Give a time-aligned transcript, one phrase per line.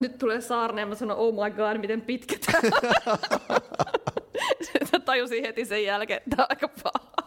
[0.00, 2.60] Nyt tulee saarne ja mä sanon, oh my god, miten pitkä tää
[3.06, 3.18] on.
[5.04, 7.17] tajusin heti sen jälkeen, että tää on aika paha.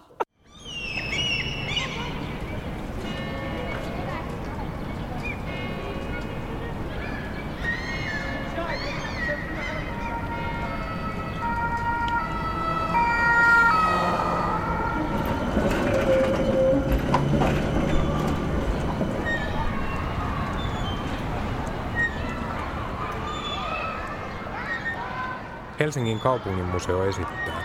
[25.81, 27.63] Helsingin kaupunginmuseo esittää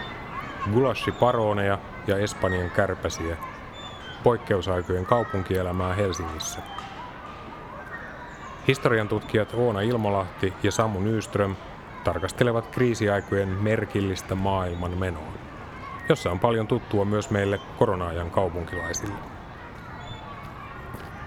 [0.73, 3.37] Gulashi paroneja ja Espanjan kärpäsiä,
[4.23, 6.61] poikkeusaikojen kaupunkielämää Helsingissä.
[8.69, 11.57] Historian tutkijat Oona Ilmolahti ja Samu Nyström
[12.05, 15.33] tarkastelevat kriisiaikojen merkillistä maailman menoa,
[16.09, 19.19] jossa on paljon tuttua myös meille korona-ajan kaupunkilaisille.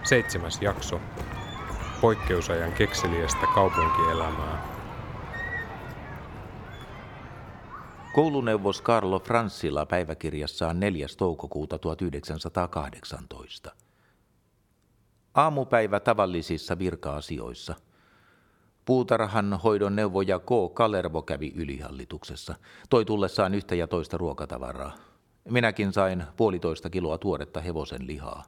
[0.04, 1.02] Seitsemäs jakso.
[2.02, 4.79] Poikkeusajan kekseliästä kaupunkielämää.
[8.20, 11.08] Kouluneuvos Carlo Fransilla päiväkirjassaan 4.
[11.18, 13.72] toukokuuta 1918.
[15.34, 17.76] Aamupäivä tavallisissa virka-asioissa.
[18.86, 20.74] Puutarhan hoidon neuvoja K.
[20.74, 22.56] Kalervo kävi ylihallituksessa.
[22.90, 24.94] Toi tullessaan yhtä ja toista ruokatavaraa.
[25.50, 28.44] Minäkin sain puolitoista kiloa tuoretta hevosen lihaa.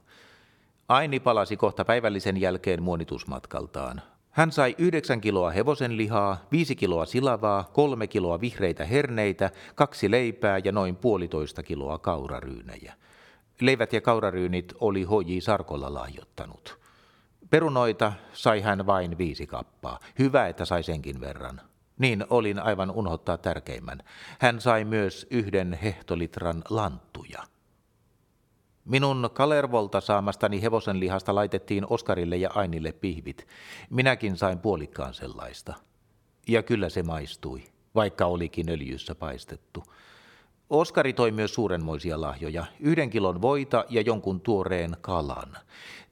[0.88, 4.02] Aini palasi kohta päivällisen jälkeen muonitusmatkaltaan.
[4.32, 10.58] Hän sai yhdeksän kiloa hevosen lihaa, viisi kiloa silavaa, kolme kiloa vihreitä herneitä, kaksi leipää
[10.64, 12.94] ja noin puolitoista kiloa kauraryynejä.
[13.60, 15.38] Leivät ja kauraryynit oli H.J.
[15.40, 16.78] Sarkolla lahjoittanut.
[17.50, 19.98] Perunoita sai hän vain viisi kappaa.
[20.18, 21.60] Hyvä, että sai senkin verran.
[21.98, 24.02] Niin olin aivan unohtaa tärkeimmän.
[24.38, 27.42] Hän sai myös yhden hehtolitran lanttuja.
[28.84, 33.46] Minun Kalervolta saamastani hevosen lihasta laitettiin Oskarille ja Ainille pihvit.
[33.90, 35.74] Minäkin sain puolikkaan sellaista.
[36.48, 37.62] Ja kyllä se maistui,
[37.94, 39.84] vaikka olikin öljyssä paistettu.
[40.70, 45.56] Oskari toi myös suurenmoisia lahjoja, yhden kilon voita ja jonkun tuoreen kalan.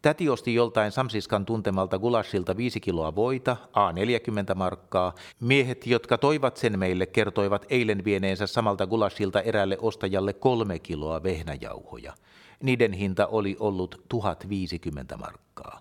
[0.02, 5.14] Täti osti joltain Samsiskan tuntemalta Gulashilta viisi kiloa voita, A40 markkaa.
[5.40, 12.14] Miehet, jotka toivat sen meille, kertoivat eilen vieneensä samalta Gulashilta eräälle ostajalle kolme kiloa vehnäjauhoja.
[12.62, 15.80] Niiden hinta oli ollut 1050 markkaa.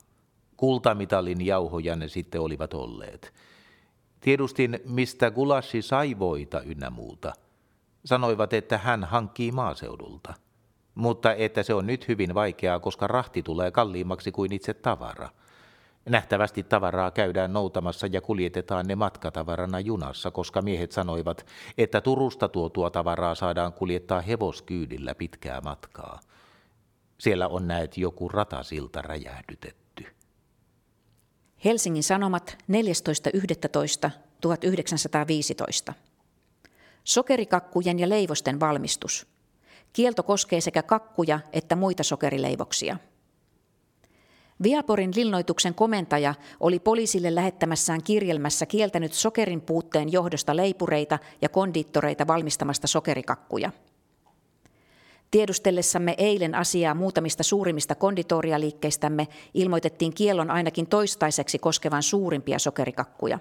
[0.58, 3.34] Kultamitalin jauhoja ne sitten olivat olleet.
[4.20, 7.34] Tiedustin, mistä Gulashi sai voita ynnä muuta.
[8.06, 10.34] Sanoivat, että hän hankkii maaseudulta.
[10.96, 15.30] Mutta että se on nyt hyvin vaikeaa, koska rahti tulee kalliimmaksi kuin itse tavara.
[16.10, 21.46] Nähtävästi tavaraa käydään noutamassa ja kuljetetaan ne matkatavarana junassa, koska miehet sanoivat,
[21.78, 26.20] että Turusta tuotua tavaraa saadaan kuljettaa hevoskyydillä pitkää matkaa.
[27.20, 30.06] Siellä on näet joku ratasilta räjähdytetty.
[31.66, 32.58] Helsingin Sanomat
[35.90, 35.94] 14.11.1915.
[37.04, 39.28] Sokerikakkujen ja leivosten valmistus.
[39.94, 42.98] Kielto koskee sekä kakkuja että muita sokerileivoksia.
[44.64, 52.88] Viaporin linnoituksen komentaja oli poliisille lähettämässään kirjelmässä kieltänyt sokerin puutteen johdosta leipureita ja kondiittoreita valmistamasta
[52.88, 53.72] sokerikakkuja.
[55.32, 63.40] Tiedustellessamme eilen asiaa muutamista suurimmista konditorialiikkeistämme ilmoitettiin kiellon ainakin toistaiseksi koskevan suurimpia sokerikakkuja.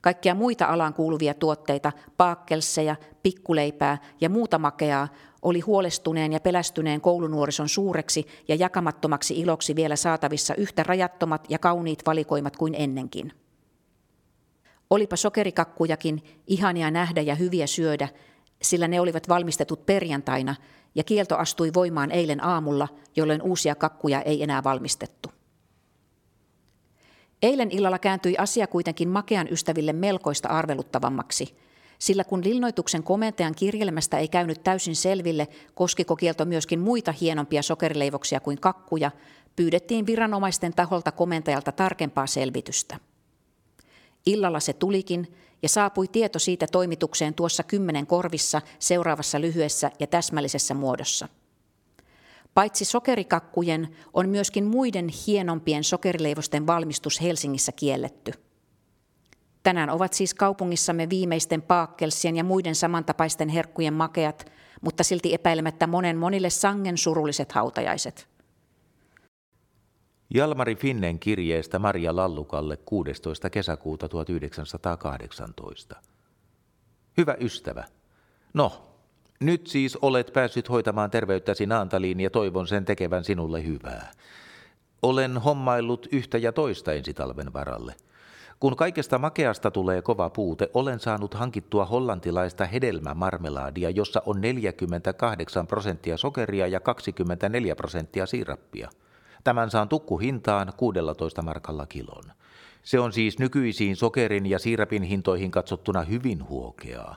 [0.00, 5.08] Kaikkia muita alaan kuuluvia tuotteita, paakkelseja, pikkuleipää ja muuta makeaa
[5.42, 12.02] oli huolestuneen ja pelästyneen koulunuorison suureksi ja jakamattomaksi iloksi vielä saatavissa yhtä rajattomat ja kauniit
[12.06, 13.32] valikoimat kuin ennenkin.
[14.90, 18.08] Olipa sokerikakkujakin ihania nähdä ja hyviä syödä,
[18.62, 20.54] sillä ne olivat valmistetut perjantaina
[20.94, 25.32] ja kielto astui voimaan eilen aamulla, jolloin uusia kakkuja ei enää valmistettu.
[27.42, 31.56] Eilen illalla kääntyi asia kuitenkin makean ystäville melkoista arveluttavammaksi,
[31.98, 38.40] sillä kun linnoituksen komentajan kirjelmästä ei käynyt täysin selville, koskiko kielto myöskin muita hienompia sokerileivoksia
[38.40, 39.10] kuin kakkuja,
[39.56, 42.96] pyydettiin viranomaisten taholta komentajalta tarkempaa selvitystä.
[44.26, 50.74] Illalla se tulikin, ja saapui tieto siitä toimitukseen tuossa kymmenen korvissa seuraavassa lyhyessä ja täsmällisessä
[50.74, 51.28] muodossa.
[52.54, 58.32] Paitsi sokerikakkujen on myöskin muiden hienompien sokerileivosten valmistus Helsingissä kielletty.
[59.62, 66.18] Tänään ovat siis kaupungissamme viimeisten paakkelsien ja muiden samantapaisten herkkujen makeat, mutta silti epäilemättä monen
[66.18, 68.26] monille sangen surulliset hautajaiset–
[70.34, 73.50] Jalmari Finnen kirjeestä Maria Lallukalle 16.
[73.50, 75.96] kesäkuuta 1918.
[77.16, 77.84] Hyvä ystävä.
[78.54, 78.72] No,
[79.40, 84.10] nyt siis olet päässyt hoitamaan terveyttäsi Naantaliin ja toivon sen tekevän sinulle hyvää.
[85.02, 87.94] Olen hommaillut yhtä ja toista ensi talven varalle.
[88.60, 96.16] Kun kaikesta makeasta tulee kova puute, olen saanut hankittua hollantilaista hedelmämarmelaadia, jossa on 48 prosenttia
[96.16, 98.90] sokeria ja 24 prosenttia siirappia.
[99.44, 102.24] Tämän saan tukkuhintaan 16 markalla kilon.
[102.82, 107.16] Se on siis nykyisiin sokerin ja siirapin hintoihin katsottuna hyvin huokeaa.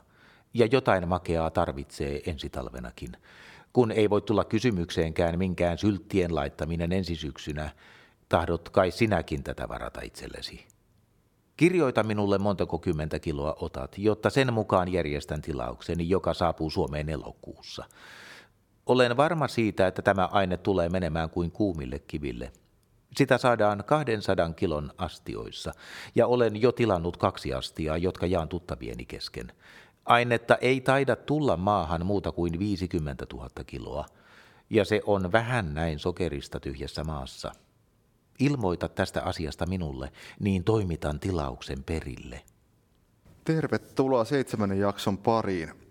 [0.53, 3.11] Ja jotain makeaa tarvitsee ensi talvenakin.
[3.73, 7.69] Kun ei voi tulla kysymykseenkään minkään sylttien laittaminen ensi syksynä,
[8.29, 10.65] tahdot kai sinäkin tätä varata itsellesi.
[11.57, 17.85] Kirjoita minulle montako kymmentä kiloa otat, jotta sen mukaan järjestän tilaukseni, joka saapuu Suomeen elokuussa.
[18.85, 22.51] Olen varma siitä, että tämä aine tulee menemään kuin kuumille kiville.
[23.17, 25.71] Sitä saadaan 200 kilon astioissa,
[26.15, 29.51] ja olen jo tilannut kaksi astiaa, jotka jaan tuttavieni kesken.
[30.05, 34.05] Ainetta ei taida tulla maahan muuta kuin 50 000 kiloa,
[34.69, 37.51] ja se on vähän näin sokerista tyhjässä maassa.
[38.39, 42.41] Ilmoita tästä asiasta minulle, niin toimitan tilauksen perille.
[43.43, 45.84] Tervetuloa seitsemännen jakson pariin.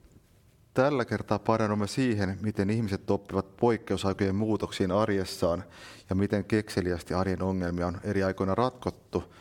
[0.74, 5.64] Tällä kertaa parannumme siihen, miten ihmiset oppivat poikkeusaikojen muutoksiin arjessaan
[6.10, 9.34] ja miten kekseliästi arjen ongelmia on eri aikoina ratkottu.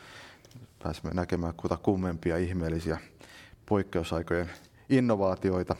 [0.83, 2.97] Pääsemme näkemään kuta kummempia ihmeellisiä
[3.65, 4.49] poikkeusaikojen
[4.89, 5.75] innovaatioita.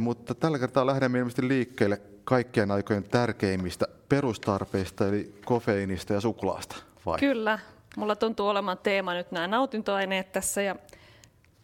[0.00, 6.76] Mutta tällä kertaa lähdemme ilmeisesti liikkeelle kaikkien aikojen tärkeimmistä perustarpeista, eli kofeiinista ja suklaasta.
[7.06, 7.18] Vai?
[7.18, 7.58] Kyllä.
[7.96, 10.76] Mulla tuntuu olemaan teema nyt nämä nautintoaineet tässä ja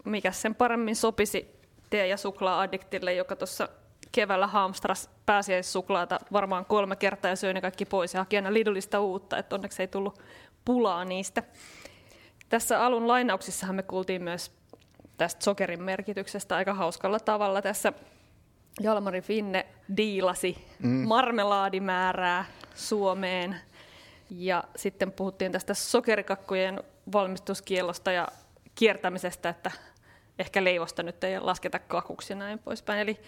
[0.05, 1.62] mikä sen paremmin sopisi
[1.93, 3.69] tee- ja suklaa-addiktille, joka tuossa
[4.13, 9.01] keväällä hamstras pääsiäissuklaata varmaan kolme kertaa ja söi ne kaikki pois ja haki aina Lidlista
[9.01, 10.23] uutta, että onneksi ei tullut
[10.65, 11.43] pulaa niistä.
[12.49, 14.53] Tässä alun lainauksissahan me kuultiin myös
[15.17, 17.63] tästä sokerin merkityksestä aika hauskalla tavalla.
[17.63, 17.93] Tässä
[18.81, 19.67] Jalmari Finne
[19.97, 20.89] diilasi mm.
[20.89, 23.57] marmelaadimäärää Suomeen
[24.31, 28.29] ja sitten puhuttiin tästä sokerikakkujen valmistuskiellosta ja
[28.75, 29.71] kiertämisestä, että
[30.39, 33.01] ehkä leivosta nyt ei lasketa kakuksi ja näin poispäin.
[33.01, 33.21] Eli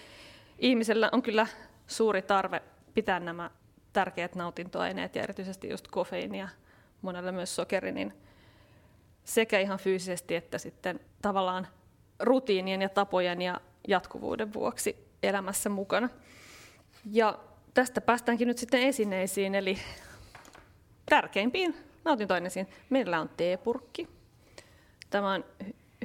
[0.59, 1.47] ihmisellä on kyllä
[1.87, 2.62] suuri tarve
[2.95, 3.51] pitää nämä
[3.93, 6.49] tärkeät nautintoaineet ja erityisesti just kofeiini ja
[7.03, 8.12] monelle myös sokeri, niin
[9.25, 11.67] sekä ihan fyysisesti että sitten tavallaan
[12.21, 16.09] rutiinien ja tapojen ja jatkuvuuden vuoksi elämässä mukana.
[17.11, 17.39] Ja
[17.75, 19.79] tästä päästäänkin nyt sitten esineisiin, eli
[21.11, 22.69] tärkeimpiin nautintoaineisiin.
[22.91, 24.09] Meillä on teepurkki.
[25.11, 25.45] Tämä on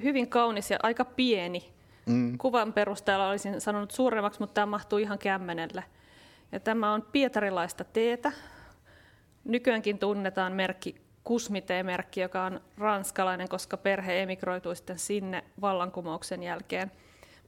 [0.03, 1.73] hyvin kaunis ja aika pieni.
[2.05, 2.37] Mm.
[2.37, 5.83] Kuvan perusteella olisin sanonut suuremmaksi, mutta tämä mahtuu ihan kämmenelle.
[6.51, 8.31] Ja tämä on pietarilaista teetä.
[9.43, 16.91] Nykyäänkin tunnetaan merkki Kusmite-merkki, joka on ranskalainen, koska perhe emigroitui sitten sinne vallankumouksen jälkeen.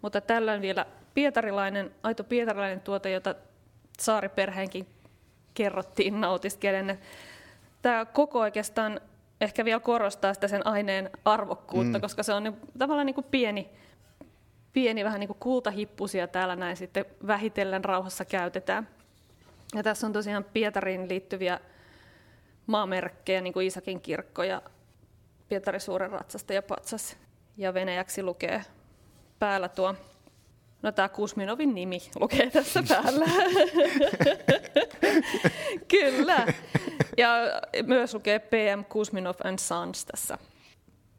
[0.02, 3.36] Mutta tällöin vielä pietarilainen, aito pietarilainen tuote, jota
[4.00, 4.88] saariperheenkin
[5.54, 7.00] kerrottiin nautiskelen.
[7.82, 9.02] Tämä koko oikeastaan
[9.42, 12.02] ehkä vielä korostaa sitä sen aineen arvokkuutta, mm.
[12.02, 13.70] koska se on niin, tavallaan niin kuin pieni,
[14.74, 18.88] pieni vähän niin kuin kultahippusia täällä näin sitten vähitellen rauhassa käytetään.
[19.76, 21.60] Ja tässä on tosiaan Pietariin liittyviä
[22.68, 24.62] maamerkkejä, niin kuin Iisakin kirkko ja
[25.50, 27.18] Pietari Suuren ratsasta ja patsas.
[27.58, 28.64] Ja venäjäksi lukee
[29.40, 29.96] päällä tuo,
[30.82, 33.26] no tämä Kusminovin nimi lukee tässä päällä.
[35.92, 36.48] Kyllä.
[37.18, 37.30] Ja
[37.86, 40.38] myös lukee PM Kusminov and Sons tässä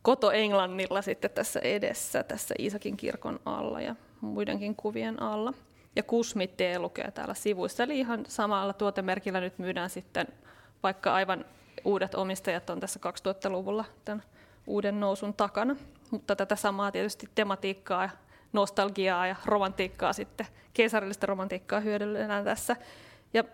[0.02, 5.52] koto-englannilla sitten tässä edessä, tässä Iisakin kirkon alla ja muidenkin kuvien alla.
[5.96, 10.26] Ja Kusmit lukee täällä sivuissa, eli ihan samalla tuotemerkillä nyt myydään sitten,
[10.82, 11.44] vaikka aivan
[11.84, 14.22] uudet omistajat on tässä 2000-luvulla tämän
[14.66, 15.76] uuden nousun takana.
[16.10, 18.10] Mutta tätä samaa tietysti tematiikkaa
[18.52, 22.76] nostalgiaa ja romantiikkaa sitten, keisarillista romantiikkaa hyödynnetään tässä.
[23.34, 23.44] Ja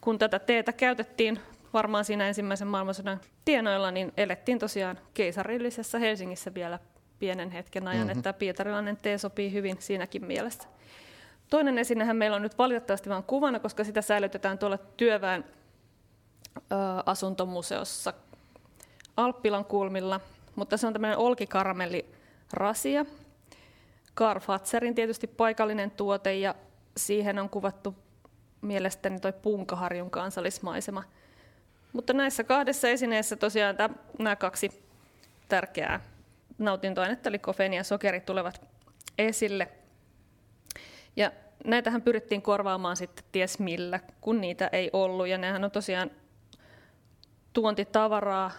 [0.00, 1.40] kun tätä teetä käytettiin
[1.72, 6.78] varmaan siinä ensimmäisen maailmansodan tienoilla, niin elettiin tosiaan keisarillisessa Helsingissä vielä
[7.18, 8.18] pienen hetken ajan, mm-hmm.
[8.18, 10.68] että pietarilainen tee sopii hyvin siinäkin mielessä.
[11.50, 15.44] Toinen esinehän meillä on nyt valitettavasti vain kuvana, koska sitä säilytetään tuolla työväen
[16.56, 16.60] ö,
[17.06, 18.12] asuntomuseossa
[19.16, 20.20] Alppilan kulmilla,
[20.56, 23.06] mutta se on tämmöinen olkikaramellirasia.
[24.20, 26.54] Karl Fatserin tietysti paikallinen tuote ja
[26.96, 27.94] siihen on kuvattu
[28.60, 31.04] mielestäni toi Punkaharjun kansallismaisema.
[31.92, 33.76] Mutta näissä kahdessa esineessä tosiaan
[34.18, 34.84] nämä kaksi
[35.48, 36.00] tärkeää
[36.58, 38.60] nautintoainetta, eli kofeini ja sokeri, tulevat
[39.18, 39.68] esille.
[41.16, 41.32] Ja
[41.64, 45.28] näitähän pyrittiin korvaamaan sitten ties millä, kun niitä ei ollut.
[45.28, 46.10] Ja nehän on tosiaan
[47.52, 48.50] tuontitavaraa,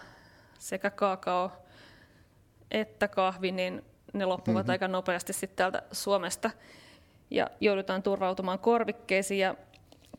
[0.58, 1.52] sekä kaakao
[2.70, 4.70] että kahvi, niin ne loppuvat mm-hmm.
[4.70, 6.50] aika nopeasti sitten täältä Suomesta.
[7.30, 9.54] Ja joudutaan turvautumaan korvikkeisiin ja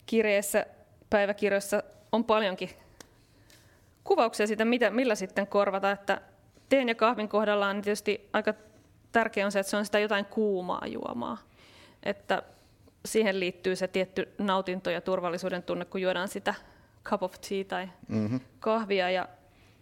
[0.05, 0.65] kirjeissä,
[1.09, 2.69] päiväkirjoissa on paljonkin
[4.03, 5.91] kuvauksia siitä, mitä, millä sitten korvata.
[5.91, 6.21] Että
[6.69, 8.53] teen ja kahvin kohdallaan niin tietysti aika
[9.11, 11.37] tärkeää on se, että se on sitä jotain kuumaa juomaa.
[12.03, 12.43] Että
[13.05, 16.53] siihen liittyy se tietty nautinto ja turvallisuuden tunne, kun juodaan sitä
[17.03, 18.39] cup of tea tai mm-hmm.
[18.59, 19.09] kahvia.
[19.09, 19.27] Ja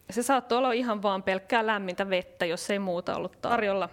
[0.10, 3.89] se saattoi olla ihan vaan pelkkää lämmintä vettä, jos ei muuta ollut tarjolla.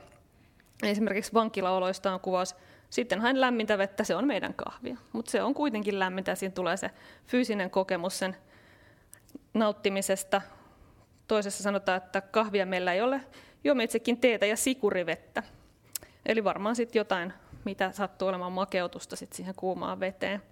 [0.82, 2.56] Esimerkiksi vankilaoloista on kuvaus,
[2.90, 4.96] sitten hain lämmintä vettä, se on meidän kahvia.
[5.12, 6.90] Mutta se on kuitenkin lämmintä siinä tulee se
[7.26, 8.36] fyysinen kokemus sen
[9.54, 10.42] nauttimisesta.
[11.28, 13.20] Toisessa sanotaan, että kahvia meillä ei ole,
[13.64, 15.42] juomme itsekin teetä ja sikurivettä.
[16.26, 17.32] Eli varmaan sitten jotain,
[17.64, 20.42] mitä sattuu olemaan makeutusta sit siihen kuumaan veteen.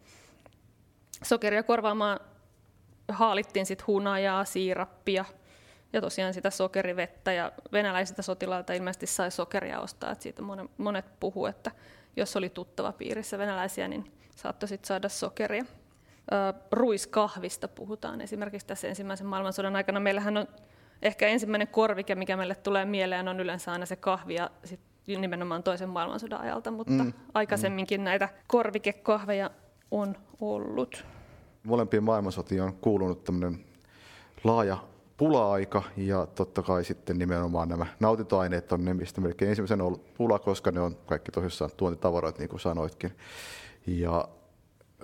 [1.23, 2.21] Sokeria korvaamaan
[3.09, 5.25] haalittiin sitten hunajaa, siirappia
[5.97, 7.33] ja tosiaan sitä sokerivettä.
[7.33, 10.13] Ja venäläisiltä sotilailta ilmeisesti sai sokeria ostaa.
[10.13, 11.71] Et siitä monet, monet puhu, että
[12.17, 15.65] jos oli tuttava piirissä venäläisiä, niin saattoi sitten saada sokeria.
[16.73, 20.01] ruiskahvista puhutaan esimerkiksi tässä ensimmäisen maailmansodan aikana.
[20.01, 20.47] Meillähän on
[21.03, 25.63] ehkä ensimmäinen korvike, mikä meille tulee mieleen, on yleensä aina se kahvi ja sit nimenomaan
[25.63, 27.13] toisen maailmansodan ajalta, mutta mm.
[27.35, 28.05] aikaisemminkin mm.
[28.05, 29.51] näitä korvikekahveja
[29.91, 31.05] on ollut.
[31.63, 33.65] Molempiin maailmansotiin on kuulunut tämmöinen
[34.45, 34.79] laaja
[35.17, 40.15] pula-aika ja totta kai sitten nimenomaan nämä nautintoaineet on ne, mistä melkein ensimmäisenä on ollut
[40.15, 43.13] pula, koska ne on kaikki tosissaan tuontitavaroita, niin kuin sanoitkin.
[43.87, 44.29] Ja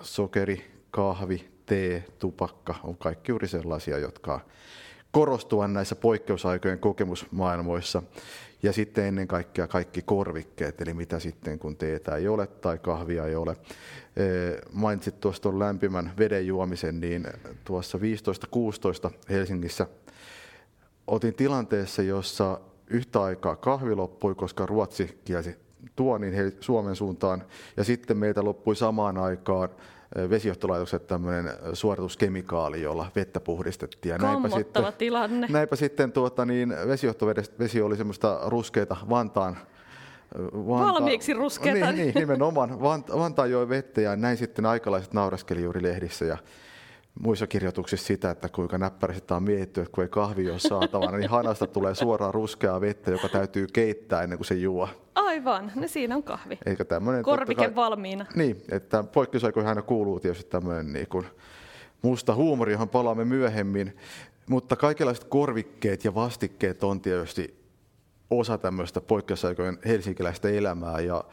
[0.01, 4.41] sokeri, kahvi, tee, tupakka on kaikki juuri sellaisia, jotka
[5.11, 8.03] korostua näissä poikkeusaikojen kokemusmaailmoissa.
[8.63, 13.27] Ja sitten ennen kaikkea kaikki korvikkeet, eli mitä sitten kun teetä ei ole tai kahvia
[13.27, 13.57] ei ole.
[14.73, 17.27] Mainitsit tuosta lämpimän veden juomisen, niin
[17.65, 17.99] tuossa
[19.09, 19.87] 15-16 Helsingissä
[21.13, 25.57] otin tilanteessa, jossa yhtä aikaa kahvi loppui, koska Ruotsi kielsi
[25.97, 27.45] tuonin Suomen suuntaan,
[27.77, 29.69] ja sitten meiltä loppui samaan aikaan
[30.31, 34.11] vesijohtolaitokset tämmöinen suorituskemikaali, jolla vettä puhdistettiin.
[34.11, 35.47] Ja näinpä sitten, tilanne.
[35.51, 39.57] Näinpä sitten tuota, niin vesijohtovesi oli semmoista ruskeita Vantaan
[40.55, 41.93] Vanta, Valmiiksi ruskeata.
[41.93, 42.81] Niin, niin nimenomaan.
[42.83, 46.39] Vanta, Vantaa joi vettä ja näin sitten aikalaiset nauraskeli juuri lehdissä ja
[47.21, 51.31] muissa kirjoituksissa sitä, että kuinka näppärästi on mietitty, että kun ei kahvi ole saatavana, niin
[51.31, 54.89] hanasta tulee suoraan ruskeaa vettä, joka täytyy keittää ennen kuin se juo.
[55.15, 56.59] Aivan, no siinä on kahvi.
[56.67, 58.27] Eikä tämmöinen, Korvike kai, valmiina.
[58.35, 61.27] Niin, että poikkeusaikoihin aina kuuluu tietysti tämmöinen niin kuin
[62.03, 63.97] musta huumori, johon palaamme myöhemmin.
[64.47, 67.63] Mutta kaikenlaiset korvikkeet ja vastikkeet on tietysti
[68.31, 71.25] osa tämmöistä poikkeusaikojen helsinkiläistä elämää ja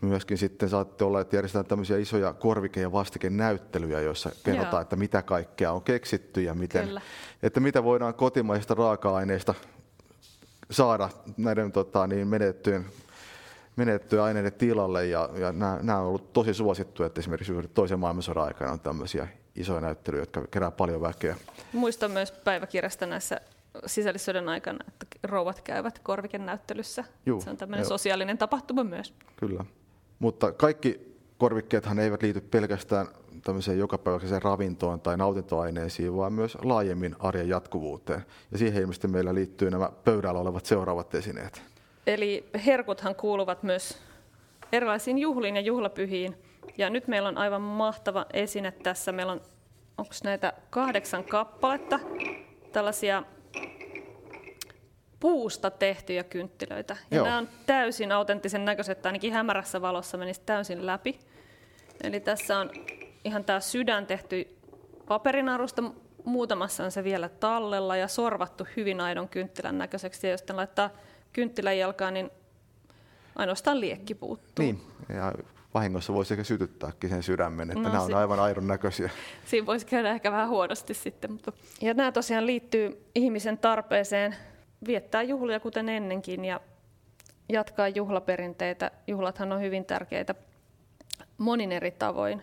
[0.00, 4.80] myöskin sitten saatte olla, että järjestetään tämmöisiä isoja korvike- ja vastikenäyttelyjä, joissa kerrotaan, Joo.
[4.80, 7.00] että mitä kaikkea on keksitty ja miten,
[7.42, 9.54] että mitä voidaan kotimaisista raaka-aineista
[10.70, 12.86] saada näiden tota, niin menettyjen
[13.76, 17.98] menettyä aineiden tilalle ja, ja nämä, nämä on ollut tosi suosittu, että esimerkiksi juuri toisen
[17.98, 21.36] maailmansodan aikana on tämmöisiä isoja näyttelyjä, jotka kerää paljon väkeä.
[21.72, 23.40] Muistan myös päiväkirjasta näissä
[23.86, 27.04] sisällissodan aikana, että rouvat käyvät korvikenäyttelyssä.
[27.26, 27.88] Juu, Se on tämmöinen jo.
[27.88, 29.14] sosiaalinen tapahtuma myös.
[29.36, 29.64] Kyllä.
[30.18, 33.06] Mutta kaikki korvikkeethan eivät liity pelkästään
[33.44, 38.24] tämmöiseen jokapäiväiseen ravintoon tai nautintoaineisiin, vaan myös laajemmin arjen jatkuvuuteen.
[38.52, 41.62] Ja siihen ilmeisesti meillä liittyy nämä pöydällä olevat seuraavat esineet.
[42.06, 43.98] Eli herkuthan kuuluvat myös
[44.72, 46.36] erilaisiin juhliin ja juhlapyhiin.
[46.78, 49.12] Ja nyt meillä on aivan mahtava esine tässä.
[49.12, 49.40] Meillä on,
[49.98, 52.00] onko näitä kahdeksan kappaletta,
[52.72, 53.22] tällaisia
[55.20, 56.96] puusta tehtyjä kynttilöitä.
[57.10, 57.24] Ja Joo.
[57.24, 61.18] nämä on täysin autenttisen näköiset, ainakin hämärässä valossa menisi täysin läpi.
[62.02, 62.70] Eli tässä on
[63.24, 64.56] ihan tämä sydän tehty
[65.08, 65.82] paperinarusta,
[66.24, 70.26] muutamassa on se vielä tallella ja sorvattu hyvin aidon kynttilän näköiseksi.
[70.26, 70.90] Ja jos sitten laittaa
[71.32, 72.30] kynttilän jalkaan, niin
[73.36, 74.64] ainoastaan liekki puuttuu.
[74.64, 75.32] Niin, ja
[75.74, 79.10] vahingossa voisi ehkä sytyttääkin sen sydämen, että no, nämä on si- aivan aidon näköisiä.
[79.46, 81.32] Siinä voisi käydä ehkä vähän huonosti sitten.
[81.32, 81.52] Mutta...
[81.80, 84.36] Ja nämä tosiaan liittyy ihmisen tarpeeseen
[84.86, 86.60] viettää juhlia kuten ennenkin ja
[87.48, 88.90] jatkaa juhlaperinteitä.
[89.06, 90.34] Juhlathan on hyvin tärkeitä
[91.38, 92.42] monin eri tavoin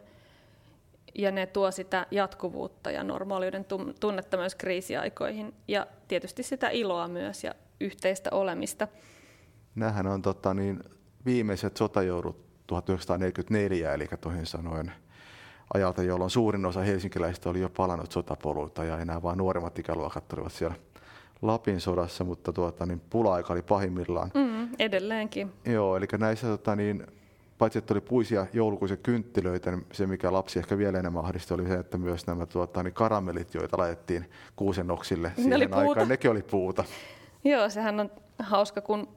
[1.16, 3.66] ja ne tuo sitä jatkuvuutta ja normaaliuden
[4.00, 8.88] tunnetta myös kriisiaikoihin ja tietysti sitä iloa myös ja yhteistä olemista.
[9.76, 10.84] Nämähän on tota, niin,
[11.26, 14.92] viimeiset sotajoudut 1944, eli toisin sanoen
[15.74, 20.52] ajalta, jolloin suurin osa helsinkiläistä oli jo palannut sotapolulta ja enää vain nuoremmat ikäluokat olivat
[20.52, 20.76] siellä
[21.42, 24.32] Lapin sodassa, mutta tuota, niin pula-aika oli pahimmillaan.
[24.34, 25.52] Mm, edelleenkin.
[25.66, 27.08] Joo, eli näissä tota, niin,
[27.58, 31.68] paitsi että oli puisia joulukuisia kynttilöitä, niin se mikä lapsi ehkä vielä enemmän ahdisti oli
[31.68, 36.44] se, että myös nämä tuota, niin karamellit, joita laitettiin kuusennoksille ne siihen aikaan, nekin oli
[36.44, 36.84] puuta.
[37.44, 39.08] Joo, sehän on hauska, kun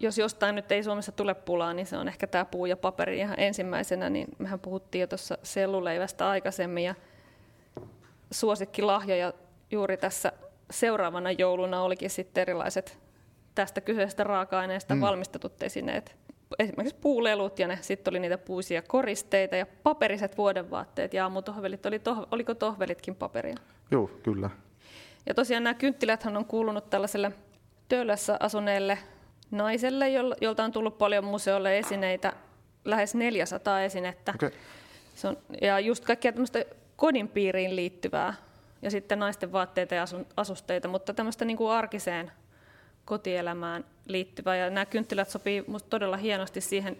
[0.00, 3.18] jos jostain nyt ei Suomessa tule pulaa, niin se on ehkä tämä puu ja paperi
[3.18, 6.94] ihan ensimmäisenä, niin mehän puhuttiin jo tuossa selluleivästä aikaisemmin ja
[8.30, 9.32] suosikkilahjoja
[9.70, 10.32] juuri tässä
[10.74, 12.98] seuraavana jouluna olikin sitten erilaiset
[13.54, 15.00] tästä kyseisestä raaka-aineesta mm.
[15.00, 16.16] valmistetut esineet.
[16.58, 21.86] Esimerkiksi puulelut ja ne sitten oli niitä puisia koristeita ja paperiset vuodenvaatteet ja aamutohvelit.
[21.86, 23.54] Oli toh, oliko tohvelitkin paperia?
[23.90, 24.50] Joo, kyllä.
[25.26, 27.32] Ja tosiaan nämä kynttiläthän on kuulunut tällaiselle
[27.88, 28.98] Töölössä asuneelle
[29.50, 30.08] naiselle,
[30.40, 32.32] jolta on tullut paljon museolle esineitä,
[32.84, 34.32] lähes 400 esinettä.
[34.34, 34.50] Okay.
[35.14, 36.64] Se on, ja just kaikkia tämmöistä
[36.96, 38.34] kodin piiriin liittyvää
[38.84, 40.04] ja sitten naisten vaatteita ja
[40.36, 42.30] asusteita, mutta tämmöistä niin kuin arkiseen
[43.04, 44.56] kotielämään liittyvää.
[44.56, 46.96] Ja nämä kynttilät sopii musta todella hienosti siihen,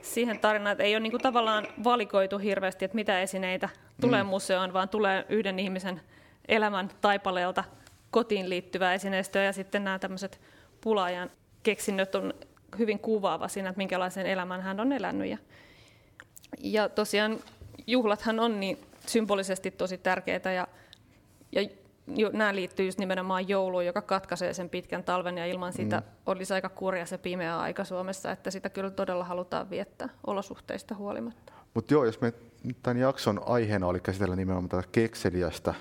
[0.00, 3.68] siihen tarinaan, että ei ole niin kuin tavallaan valikoitu hirveästi, että mitä esineitä
[4.00, 4.28] tulee mm.
[4.28, 6.00] museoon, vaan tulee yhden ihmisen
[6.48, 7.64] elämän taipaleelta
[8.10, 10.40] kotiin liittyvää esineistöä ja sitten nämä tämmöiset
[10.80, 11.30] pulaajan
[11.62, 12.34] keksinnöt on
[12.78, 15.30] hyvin kuvaava siinä, että minkälaisen elämän hän on elänyt.
[15.30, 15.38] Ja,
[16.60, 17.38] ja tosiaan
[17.86, 20.66] juhlathan on niin symbolisesti tosi tärkeitä ja,
[21.54, 21.68] ja
[22.06, 26.06] jo, nämä liittyy just nimenomaan jouluun, joka katkaisee sen pitkän talven ja ilman sitä mm.
[26.26, 31.52] olisi aika kurja se pimeä aika Suomessa, että sitä kyllä todella halutaan viettää olosuhteista huolimatta.
[31.74, 32.32] Mutta joo, jos me
[32.82, 35.74] tämän jakson aiheena oli käsitellä nimenomaan tätä kekseliästä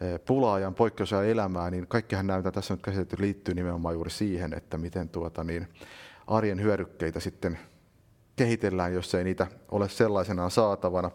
[0.00, 4.78] eh, pulaajan poikkeusajan elämää, niin kaikkihan näytä tässä nyt käsitelty liittyy nimenomaan juuri siihen, että
[4.78, 5.68] miten tuota, niin
[6.26, 7.58] arjen hyödykkeitä sitten
[8.36, 11.10] kehitellään, jos ei niitä ole sellaisenaan saatavana.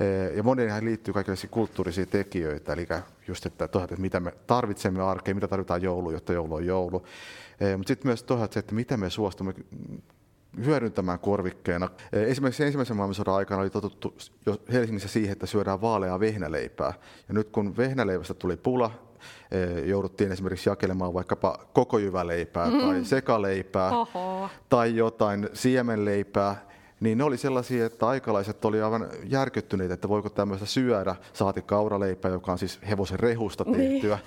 [0.00, 2.88] Eh, ja moniinhan liittyy kaikenlaisia kulttuurisia tekijöitä, eli
[3.28, 7.06] just, että, toisaalta, että mitä me tarvitsemme arkeen, mitä tarvitaan joulu, jotta joulu on joulu.
[7.60, 9.54] Eh, Mutta sitten myös toisaalta se, että miten me suostumme
[10.64, 11.88] hyödyntämään korvikkeena.
[12.12, 14.14] Eh, esimerkiksi ensimmäisen maailmansodan aikana oli totuttu
[14.46, 16.92] jo Helsingissä siihen, että syödään vaaleaa vehnäleipää.
[17.28, 18.90] Ja nyt kun vehnäleivästä tuli pula,
[19.84, 22.80] jouduttiin esimerkiksi jakelemaan vaikkapa koko jyväleipää mm.
[22.80, 24.48] tai sekaleipää Oho.
[24.68, 26.71] tai jotain siemenleipää,
[27.02, 32.30] niin ne oli sellaisia, että aikalaiset oli aivan järkyttyneitä, että voiko tämmöistä syödä, saati kauraleipää,
[32.30, 33.76] joka on siis hevosen rehusta niin.
[33.76, 34.18] tehtyä.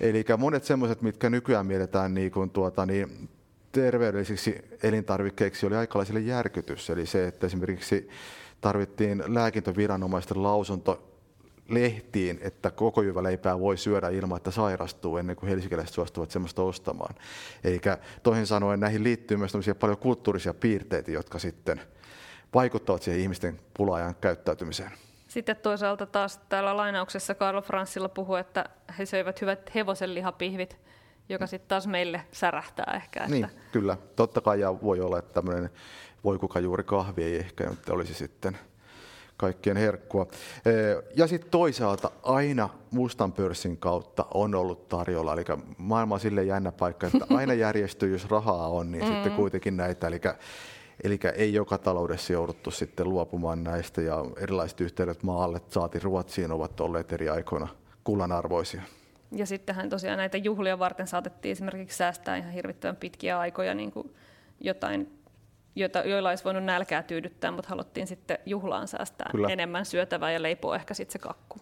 [0.00, 0.10] Niin.
[0.10, 3.28] Eli monet semmoiset, mitkä nykyään mielletään niin kuin tuota, niin
[3.72, 6.90] terveydellisiksi elintarvikkeiksi, oli aikalaisille järkytys.
[6.90, 8.08] Eli se, että esimerkiksi
[8.60, 11.06] tarvittiin lääkintöviranomaisten lausunto
[11.68, 17.14] lehtiin, että koko jyväleipää voi syödä ilman, että sairastuu ennen kuin helsinkiläiset suostuvat semmoista ostamaan.
[17.64, 17.80] Eli
[18.22, 21.80] toisin sanoen näihin liittyy myös paljon kulttuurisia piirteitä, jotka sitten
[22.54, 24.90] vaikuttavat siihen ihmisten pulaajan käyttäytymiseen.
[25.28, 28.64] Sitten toisaalta taas täällä lainauksessa Karlo Franssilla puhuu, että
[28.98, 30.76] he söivät hyvät hevosenlihapihvit,
[31.28, 33.20] joka sitten taas meille särähtää ehkä.
[33.20, 33.30] Että...
[33.30, 33.96] Niin, kyllä.
[34.16, 35.70] Totta kai ja voi olla, että tämmöinen
[36.24, 38.58] voikuka juuri kahvi ei ehkä olisi sitten
[39.40, 40.26] kaikkien herkkua.
[41.16, 45.44] Ja sitten toisaalta aina mustan pörssin kautta on ollut tarjolla, eli
[45.78, 49.12] maailma on sille jännä paikka, että aina järjestyy, jos rahaa on, niin mm.
[49.12, 50.20] sitten kuitenkin näitä, eli
[51.04, 56.80] Eli ei joka taloudessa jouduttu sitten luopumaan näistä ja erilaiset yhteydet maalle, saati Ruotsiin, ovat
[56.80, 57.68] olleet eri aikoina
[58.04, 58.82] kullanarvoisia.
[59.32, 64.14] Ja sittenhän tosiaan näitä juhlia varten saatettiin esimerkiksi säästää ihan hirvittävän pitkiä aikoja niin kuin
[64.60, 65.18] jotain,
[65.76, 69.48] joita, joilla olisi voinut nälkää tyydyttää, mutta haluttiin sitten juhlaan säästää Kyllä.
[69.48, 71.56] enemmän syötävää ja leipoa ehkä sitten se kakku.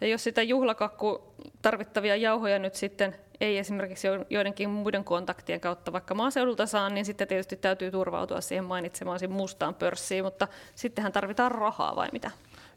[0.00, 6.14] Ja jos sitä juhlakakku tarvittavia jauhoja nyt sitten ei esimerkiksi joidenkin muiden kontaktien kautta vaikka
[6.14, 11.96] maaseudulta saa, niin sitten tietysti täytyy turvautua siihen mainitsemaasi mustaan pörssiin, mutta sittenhän tarvitaan rahaa
[11.96, 12.30] vai mitä?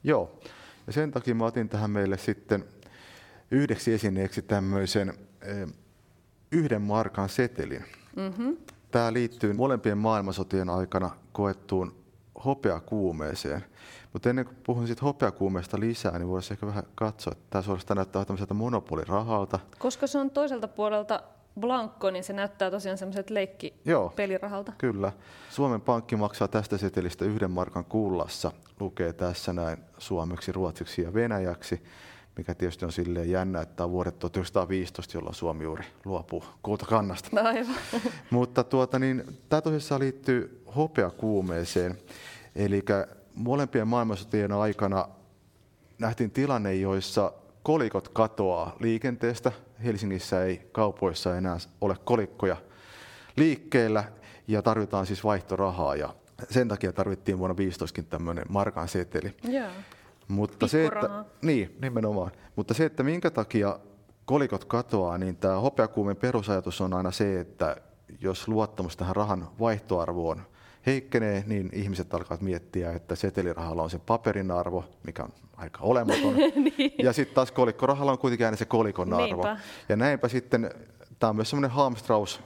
[0.03, 0.39] Joo,
[0.87, 2.65] ja sen takia mä otin tähän meille sitten
[3.51, 5.67] yhdeksi esineeksi tämmöisen eh,
[6.51, 7.85] yhden markan setelin.
[8.15, 8.57] Mm-hmm.
[8.91, 11.95] Tämä liittyy molempien maailmansotien aikana koettuun
[12.45, 13.65] hopeakuumeeseen.
[14.13, 17.95] Mutta ennen kuin puhun siitä hopeakuumeesta lisää, niin voisi ehkä vähän katsoa, että tämä suorastaan
[17.95, 19.59] näyttää tämmöiseltä monopolirahalta.
[19.79, 21.23] Koska se on toiselta puolelta
[21.59, 24.71] blankko, niin se näyttää tosiaan semmoiset leikkipelirahalta.
[24.77, 25.11] Kyllä.
[25.49, 28.51] Suomen Pankki maksaa tästä setelistä yhden markan kullassa.
[28.79, 31.83] Lukee tässä näin suomeksi, ruotsiksi ja venäjäksi,
[32.37, 37.29] mikä tietysti on silleen jännä, että on vuodet 1915, jolloin Suomi juuri luopuu kultakannasta.
[37.31, 37.75] No aivan.
[38.29, 41.97] Mutta tuota, niin, tämä tosissaan liittyy hopeakuumeeseen.
[42.55, 42.83] Eli
[43.39, 45.07] molempien maailmansotien aikana
[45.99, 47.31] nähtiin tilanne, joissa
[47.63, 49.51] kolikot katoaa liikenteestä.
[49.83, 52.57] Helsingissä ei kaupoissa enää ole kolikkoja
[53.35, 54.03] liikkeellä
[54.47, 56.15] ja tarvitaan siis vaihtorahaa ja
[56.49, 59.37] sen takia tarvittiin vuonna 15 tämmöinen markan seteli.
[59.49, 59.71] Yeah.
[60.27, 62.31] Mutta se, että, niin, nimenomaan.
[62.55, 63.79] Mutta se, että minkä takia
[64.25, 67.77] kolikot katoaa, niin tämä hopeakuumen perusajatus on aina se, että
[68.21, 70.41] jos luottamus tähän rahan vaihtoarvoon
[70.85, 76.35] heikkenee, niin ihmiset alkavat miettiä, että setelirahalla on se paperin arvo, mikä on aika olematon.
[76.77, 76.93] niin.
[77.03, 79.25] Ja sitten taas kolikkorahalla on kuitenkin aina se kolikon arvo.
[79.25, 79.57] Niinpä.
[79.89, 80.71] Ja näinpä sitten,
[81.19, 82.41] tämä on myös semmoinen Hamstraus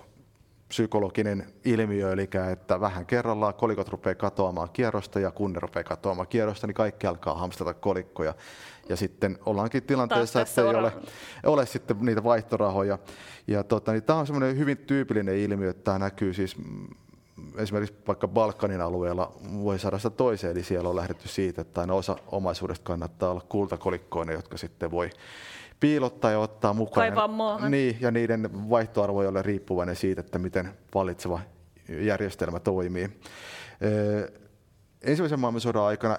[0.68, 6.28] psykologinen ilmiö, eli että vähän kerrallaan kolikot rupeaa katoamaan kierrosta ja kun ne rupeaa katoamaan
[6.28, 8.34] kierrosta, niin kaikki alkaa hamstata kolikkoja.
[8.90, 10.92] Ja sitten ollaankin tilanteessa, että ei ole,
[11.44, 13.00] ole sitten niitä vaihtorahoja.
[13.48, 16.56] Ja tota, niin tämä on semmoinen hyvin tyypillinen ilmiö, että tämä näkyy siis
[17.58, 22.84] esimerkiksi vaikka Balkanin alueella vuosisadasta toiseen, eli siellä on lähdetty siitä, että aina osa omaisuudesta
[22.84, 25.10] kannattaa olla kultakolikkoina, jotka sitten voi
[25.80, 27.08] piilottaa ja ottaa mukaan.
[27.08, 27.72] Kaivaa maahan.
[27.72, 31.40] Niin, ja niiden vaihtoarvo ei ole riippuvainen siitä, että miten valitseva
[31.90, 33.10] järjestelmä toimii.
[35.02, 36.18] Ensimmäisen maailmansodan aikana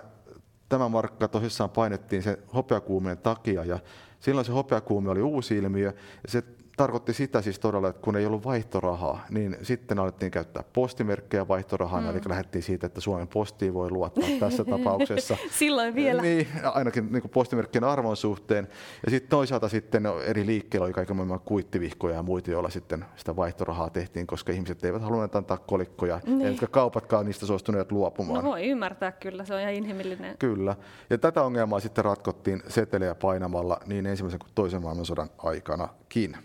[0.68, 3.78] tämä markka tosissaan painettiin sen hopeakuumeen takia, ja
[4.20, 6.42] silloin se hopeakuume oli uusi ilmiö, ja se
[6.76, 12.10] tarkoitti sitä siis todella, että kun ei ollut vaihtorahaa, niin sitten alettiin käyttää postimerkkejä vaihtorahana,
[12.10, 12.16] mm.
[12.16, 15.36] eli lähdettiin siitä, että Suomen postiin voi luottaa tässä tapauksessa.
[15.50, 16.22] Silloin vielä.
[16.22, 18.68] Niin, ainakin niin postimerkkien arvon suhteen.
[19.04, 23.36] Ja sitten toisaalta sitten eri liikkeillä oli kaiken maailman kuittivihkoja ja muita, joilla sitten sitä
[23.36, 26.40] vaihtorahaa tehtiin, koska ihmiset eivät halunneet antaa kolikkoja, niin.
[26.40, 28.44] eivätkä kaupatkaan niistä suostuneet luopumaan.
[28.44, 30.38] No voi ymmärtää kyllä, se on ihan inhimillinen.
[30.38, 30.76] Kyllä.
[31.10, 36.36] Ja tätä ongelmaa sitten ratkottiin seteleä painamalla niin ensimmäisen kuin toisen maailmansodan aikanakin.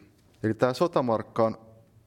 [0.43, 1.58] Eli tämä sotamarkka on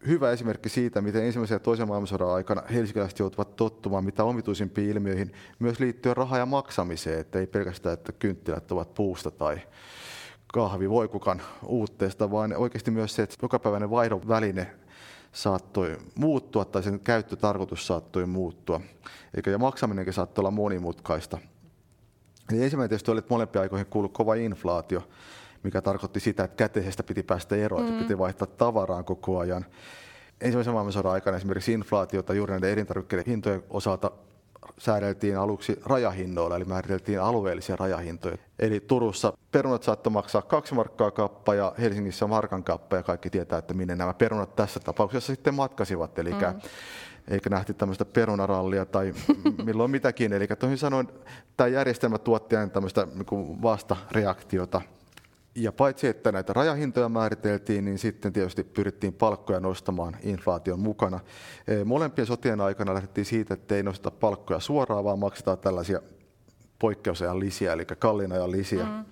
[0.06, 5.32] hyvä esimerkki siitä, miten ensimmäisen ja toisen maailmansodan aikana helsinkiläiset joutuvat tottumaan mitä omituisimpiin ilmiöihin
[5.58, 9.60] myös liittyen raha- ja maksamiseen, että ei pelkästään, että kynttilät ovat puusta tai
[10.52, 14.74] kahvi voikukan uutteesta, vaan oikeasti myös se, että jokapäiväinen vaihdon väline
[15.32, 18.80] saattoi muuttua tai sen käyttötarkoitus saattoi muuttua,
[19.34, 21.38] eikä ja maksaminenkin saattoi olla monimutkaista.
[22.52, 25.08] Eli ensimmäinen tietysti oli, että molempia aikoihin kuului kova inflaatio,
[25.62, 27.88] mikä tarkoitti sitä, että käteisestä piti päästä eroon, mm.
[27.88, 29.66] että piti vaihtaa tavaraan koko ajan.
[30.40, 34.10] Ensimmäisen maailmansodan aikana esimerkiksi inflaatiota juuri näiden elintarvikkeiden hintojen osalta
[34.78, 38.38] säädeltiin aluksi rajahinnoilla, eli määriteltiin alueellisia rajahintoja.
[38.58, 43.58] Eli Turussa perunat saattoi maksaa kaksi markkaa kappa ja Helsingissä markan kappa, ja kaikki tietää,
[43.58, 46.18] että minne nämä perunat tässä tapauksessa sitten matkasivat.
[46.18, 46.60] Eli mm.
[47.28, 49.14] eikä nähty tämmöistä perunarallia tai
[49.64, 50.32] milloin mitäkin.
[50.32, 51.08] Eli toisin sanoen
[51.56, 54.80] tämä järjestelmä tuotti aina tämmöistä niin vastareaktiota
[55.54, 61.20] ja paitsi, että näitä rajahintoja määriteltiin, niin sitten tietysti pyrittiin palkkoja nostamaan inflaation mukana.
[61.84, 66.00] Molempien sotien aikana lähdettiin siitä, että ei nosteta palkkoja suoraan, vaan maksetaan tällaisia
[66.78, 68.84] poikkeusajan lisiä, eli kalliin ajan lisiä.
[68.84, 69.04] Mm.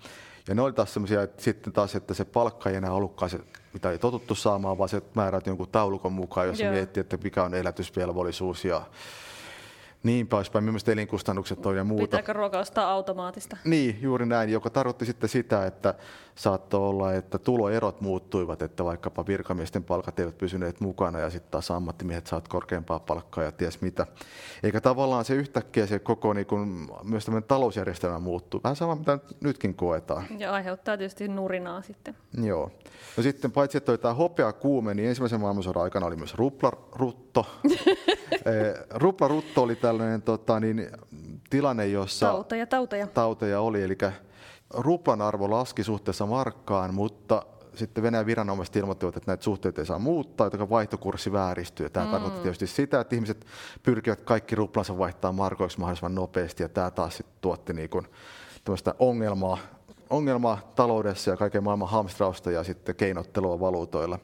[0.49, 3.41] Ja ne oli taas sellaisia, että sitten taas, että se palkka ei enää ollutkaan se,
[3.73, 7.55] mitä ei totuttu saamaan, vaan se määrät jonkun taulukon mukaan, jos miettii, että mikä on
[7.55, 8.83] elätysvelvollisuus ja
[10.03, 12.03] niin poispäin, millaista elinkustannukset on ja muuta.
[12.03, 13.57] Pitääkö ruoka ostaa automaattista?
[13.65, 15.95] Niin, juuri näin, joka tarkoitti sitten sitä, että
[16.35, 21.71] saattoi olla, että tuloerot muuttuivat, että vaikkapa virkamiesten palkat eivät pysyneet mukana ja sitten taas
[21.71, 24.07] ammattimiehet saat korkeampaa palkkaa ja ties mitä.
[24.63, 28.61] Eikä tavallaan se yhtäkkiä se koko niin kuin, myös tämmöinen talousjärjestelmä muuttuu.
[28.65, 30.25] Vähän sama, mitä nytkin koetaan.
[30.39, 32.17] Ja aiheuttaa tietysti nurinaa sitten.
[32.43, 32.71] Joo.
[33.17, 36.35] No sitten paitsi, että oli tämä hopea kuume, niin ensimmäisen maailmansodan aikana oli myös
[37.37, 37.47] ruplarutto.
[38.45, 40.89] Eh, ruplarutto oli tällainen tota, niin,
[41.51, 42.27] tilanne, jossa...
[42.27, 43.07] Tauteja, tauteja.
[43.07, 43.99] Tauteja oli, eli
[44.71, 47.43] ruplan arvo laski suhteessa markkaan, mutta
[47.75, 51.91] sitten Venäjän viranomaiset ilmoittivat, että näitä suhteita ei saa muuttaa, joten vaihtokurssi vääristyy.
[51.91, 52.13] Tämä mm.
[52.13, 53.47] tarkoitti tietysti sitä, että ihmiset
[53.83, 58.07] pyrkivät kaikki ruplansa vaihtaa markoiksi mahdollisimman nopeasti, ja tämä taas sitten tuotti niin kuin
[58.99, 59.59] ongelmaa,
[60.11, 64.19] ongelmaa taloudessa ja kaiken maailman hamstrausta ja sitten keinottelua valuutoilla.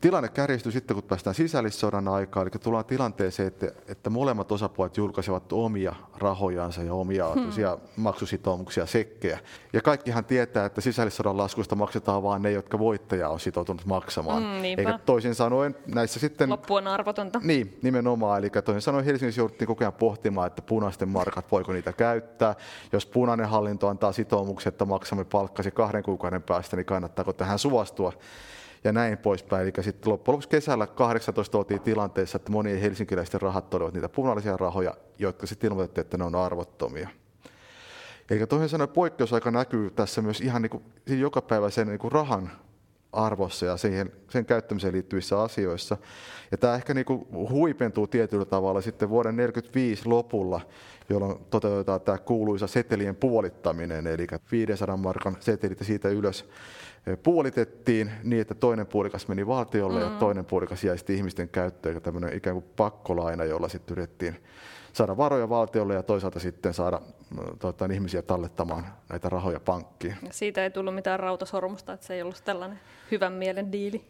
[0.00, 5.52] Tilanne kärjistyy sitten, kun päästään sisällissodan aikaan, eli tullaan tilanteeseen, että, että molemmat osapuolet julkaisevat
[5.52, 7.80] omia rahojansa ja omia hmm.
[7.96, 9.38] maksusitoumuksia, sekkejä.
[9.72, 14.42] Ja kaikkihan tietää, että sisällissodan laskuista maksetaan vain ne, jotka voittaja on sitoutunut maksamaan.
[14.42, 16.50] Hmm, Eikä toisin sanoen näissä sitten...
[16.50, 17.40] Loppu on arvotonta.
[17.42, 18.38] Niin, nimenomaan.
[18.38, 22.54] Eli toisin sanoen Helsingissä jouduttiin koko ajan pohtimaan, että punaisten markat, voiko niitä käyttää.
[22.92, 28.12] Jos punainen hallinto antaa sitoumuksia, että maksamme palkkasi kahden kuukauden päästä, niin kannattaako tähän suostua?
[28.86, 29.62] Ja näin poispäin.
[29.62, 34.56] Eli sitten loppujen lopuksi kesällä 18 oltiin tilanteessa, että monien helsinkiläisten rahat olivat niitä punaisia
[34.56, 37.08] rahoja, jotka sitten ilmoitettiin, että ne on arvottomia.
[38.30, 42.12] Eli toisin sanoen poikkeusaika näkyy tässä myös ihan niin kuin, joka päivä sen niin kuin
[42.12, 42.50] rahan
[43.16, 45.96] arvossa ja siihen, sen käyttämiseen liittyvissä asioissa.
[46.50, 50.60] Ja tämä ehkä niin kuin huipentuu tietyllä tavalla sitten vuoden 1945 lopulla,
[51.08, 56.48] jolloin toteutetaan tämä kuuluisa setelien puolittaminen, eli 500 markan setelit ja siitä ylös
[57.22, 60.04] puolitettiin niin, että toinen puolikas meni valtiolle mm.
[60.04, 64.36] ja toinen puolikas jäi sitten ihmisten käyttöön, ja tämmöinen ikään kuin pakkolaina, jolla sitten yritettiin
[64.96, 67.00] saada varoja valtiolle ja toisaalta sitten saada
[67.58, 70.16] tuota, ihmisiä tallettamaan näitä rahoja pankkiin.
[70.22, 72.80] Ja siitä ei tullut mitään rautasormusta, että se ei ollut tällainen
[73.10, 74.04] hyvän mielen diili.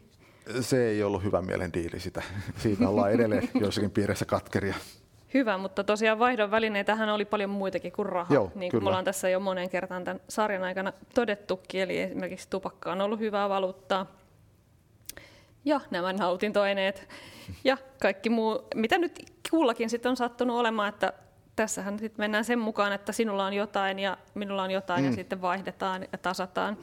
[0.61, 2.23] Se ei ollut hyvän mielen diili, sitä.
[2.57, 4.75] siitä ollaan edelleen joissakin piirissä katkeria.
[5.33, 9.05] Hyvä, mutta tosiaan vaihdon välineitähän oli paljon muitakin kuin raha, Joo, niin kuin me ollaan
[9.05, 14.05] tässä jo monen kertaan tämän sarjan aikana todettukin, eli esimerkiksi tupakka on ollut hyvää valuuttaa.
[15.67, 17.09] Ja nämä nautintoaineet
[17.63, 21.13] ja kaikki muu, mitä nyt kullakin sitten on sattunut olemaan, että
[21.55, 25.09] tässähän sitten mennään sen mukaan, että sinulla on jotain ja minulla on jotain mm.
[25.09, 26.77] ja sitten vaihdetaan ja tasataan.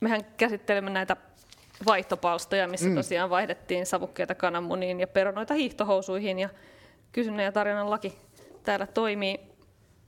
[0.00, 1.16] Mehän käsittelemme näitä
[1.86, 2.94] vaihtopalstoja, missä mm.
[2.94, 6.48] tosiaan vaihdettiin savukkeita kananmuniin ja perunoita hiihtohousuihin ja
[7.12, 8.18] kysynnän ja tarjonnan laki
[8.62, 9.40] täällä toimii.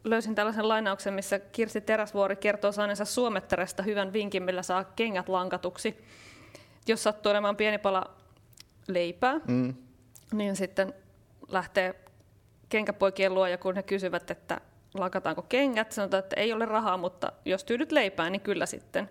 [0.05, 6.05] Löysin tällaisen lainauksen, missä Kirsi Teräsvuori kertoo saaneensa Suomettaresta hyvän vinkin, millä saa kengät lankatuksi.
[6.89, 8.11] Jos sattuu olemaan pieni pala
[8.89, 9.75] leipää, mm.
[10.33, 10.95] niin sitten
[11.49, 11.95] lähtee
[12.69, 14.61] kenkäpoikien luo ja kun he kysyvät, että
[14.95, 19.11] lakataanko kengät, sanotaan, että ei ole rahaa, mutta jos tyydyt leipään, niin kyllä sitten.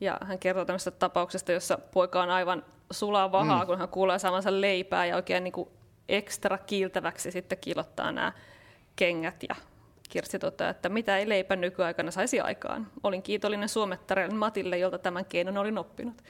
[0.00, 3.66] Ja hän kertoo tämmöisestä tapauksesta, jossa poika on aivan sulaa vahaa, mm.
[3.66, 5.68] kun hän kuulee saamansa leipää ja oikein niin kuin
[6.08, 8.32] ekstra kiiltäväksi sitten kilottaa nämä
[8.96, 9.42] kengät.
[9.48, 9.54] Ja
[10.10, 12.86] Kirsti toteaa, että mitä ei leipä nykyaikana saisi aikaan.
[13.02, 16.22] Olin kiitollinen suomettarelle Matille, jolta tämän keinon olin oppinut.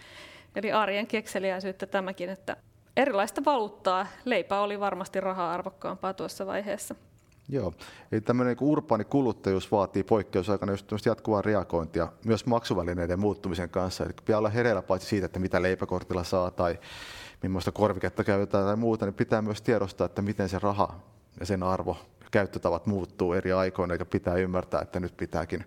[0.56, 2.56] Eli arjen kekseliäisyyttä tämäkin, että
[2.96, 4.06] erilaista valuuttaa.
[4.24, 6.94] Leipä oli varmasti rahaa arvokkaampaa tuossa vaiheessa.
[7.48, 7.74] Joo,
[8.12, 14.04] eli tämmöinen niin urbaani kuluttajuus vaatii poikkeusaikana just jatkuvaa reagointia myös maksuvälineiden muuttumisen kanssa.
[14.04, 16.78] Eli pitää olla hereillä paitsi siitä, että mitä leipäkortilla saa tai
[17.42, 21.00] millaista korviketta käytetään tai muuta, niin pitää myös tiedostaa, että miten se raha
[21.40, 21.96] ja sen arvo
[22.30, 25.64] käyttötavat muuttuu eri aikoina, eikä pitää ymmärtää, että nyt pitääkin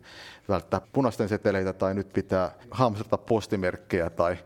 [0.49, 4.37] välttää punaisten seteleitä tai nyt pitää hamstrata postimerkkejä tai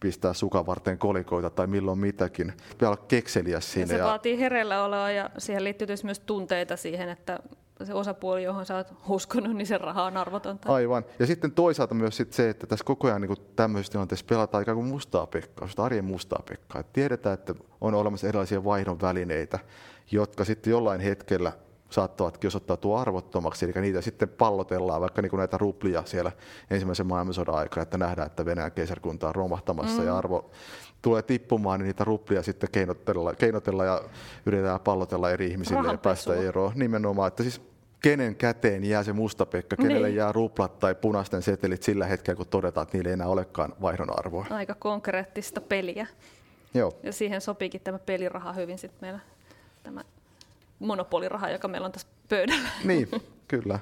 [0.00, 2.52] pistää sukan varten kolikoita tai milloin mitäkin.
[2.68, 3.84] Pitää olla kekseliä siinä.
[3.84, 4.04] Ja se ja...
[4.04, 7.38] vaatii hereillä oloa ja siihen liittyy myös tunteita siihen, että
[7.84, 10.72] se osapuoli, johon sä oot uskonut, niin se raha on arvotonta.
[10.72, 11.04] Aivan.
[11.18, 14.76] Ja sitten toisaalta myös sit se, että tässä koko ajan niin tämmöisessä tilanteessa pelataan ikään
[14.76, 16.80] kuin mustaa pekkaa, arjen mustaa pekkaa.
[16.80, 19.58] Et tiedetään, että on olemassa erilaisia vaihdon välineitä,
[20.10, 21.52] jotka sitten jollain hetkellä
[21.90, 26.32] saattavatkin osoittautua arvottomaksi, eli niitä sitten pallotellaan, vaikka niin kuin näitä ruplia siellä
[26.70, 30.06] ensimmäisen maailmansodan aikana, että nähdään, että Venäjän keisarikunta on romahtamassa mm.
[30.06, 30.50] ja arvo
[31.02, 34.02] tulee tippumaan, niin niitä ruplia sitten keinotella, keinotella ja
[34.46, 36.72] yritetään pallotella eri ihmisille ja päästä eroon.
[36.74, 37.60] Nimenomaan, että siis
[38.02, 40.16] kenen käteen jää se mustapekka, kenelle niin.
[40.16, 44.18] jää ruplat tai punaisten setelit sillä hetkellä, kun todetaan, että niillä ei enää olekaan vaihdon
[44.18, 44.46] arvoa.
[44.50, 46.06] Aika konkreettista peliä.
[46.74, 46.92] Joo.
[47.02, 49.20] Ja siihen sopiikin tämä peliraha hyvin sitten meillä,
[49.82, 50.00] tämä
[50.78, 52.68] monopoliraha, joka meillä on tässä pöydällä.
[52.84, 53.08] Niin,
[53.48, 53.78] kyllä.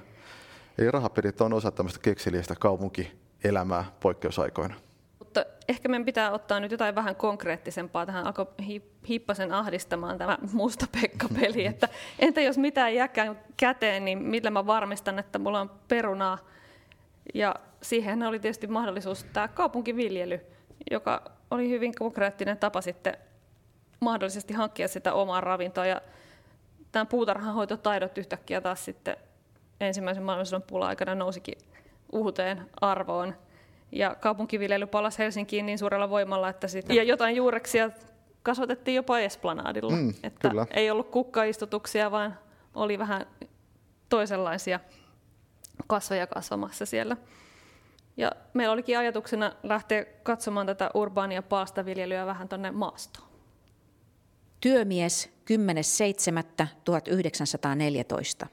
[0.79, 4.75] Eli rahapelit on osa tämmöistä kekseliästä kaupunkielämää poikkeusaikoina.
[5.19, 8.07] Mutta ehkä meidän pitää ottaa nyt jotain vähän konkreettisempaa.
[8.07, 8.47] Tähän alkoi
[9.09, 11.67] hippasen ahdistamaan tämä musta Pekka-peli.
[11.75, 16.39] Että entä jos mitään jääkään käteen, niin millä mä varmistan, että mulla on perunaa.
[17.35, 20.41] Ja siihen oli tietysti mahdollisuus tämä kaupunkiviljely,
[20.91, 23.17] joka oli hyvin konkreettinen tapa sitten
[24.01, 25.87] mahdollisesti hankkia sitä omaa ravintoa.
[25.87, 26.01] Ja
[26.95, 29.17] tämä puutarhanhoitotaidot yhtäkkiä taas sitten
[29.81, 31.59] ensimmäisen maailmansodan pula-aikana nousikin
[32.13, 33.35] uuteen arvoon.
[33.93, 37.91] Ja kaupunkiviljely palasi Helsinkiin niin suurella voimalla, että sitten, ja jotain juureksia
[38.43, 39.93] kasvatettiin jopa Esplanadilla.
[39.97, 40.67] Mm, että kyllä.
[40.71, 42.39] ei ollut kukkaistutuksia, vaan
[42.75, 43.27] oli vähän
[44.09, 44.81] toisenlaisia
[45.87, 47.17] kasveja kasvamassa siellä.
[48.17, 53.29] Ja meillä olikin ajatuksena lähteä katsomaan tätä urbaania paastaviljelyä vähän tuonne maastoon.
[54.61, 58.47] Työmies 10.7.1914.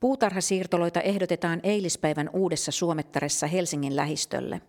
[0.00, 4.60] Puutarhasiirtoloita ehdotetaan eilispäivän uudessa Suomettaressa Helsingin lähistölle.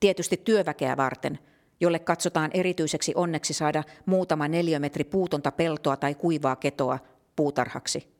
[0.00, 1.38] Tietysti työväkeä varten,
[1.80, 6.98] jolle katsotaan erityiseksi onneksi saada muutama neliömetri puutonta peltoa tai kuivaa ketoa
[7.36, 8.19] puutarhaksi.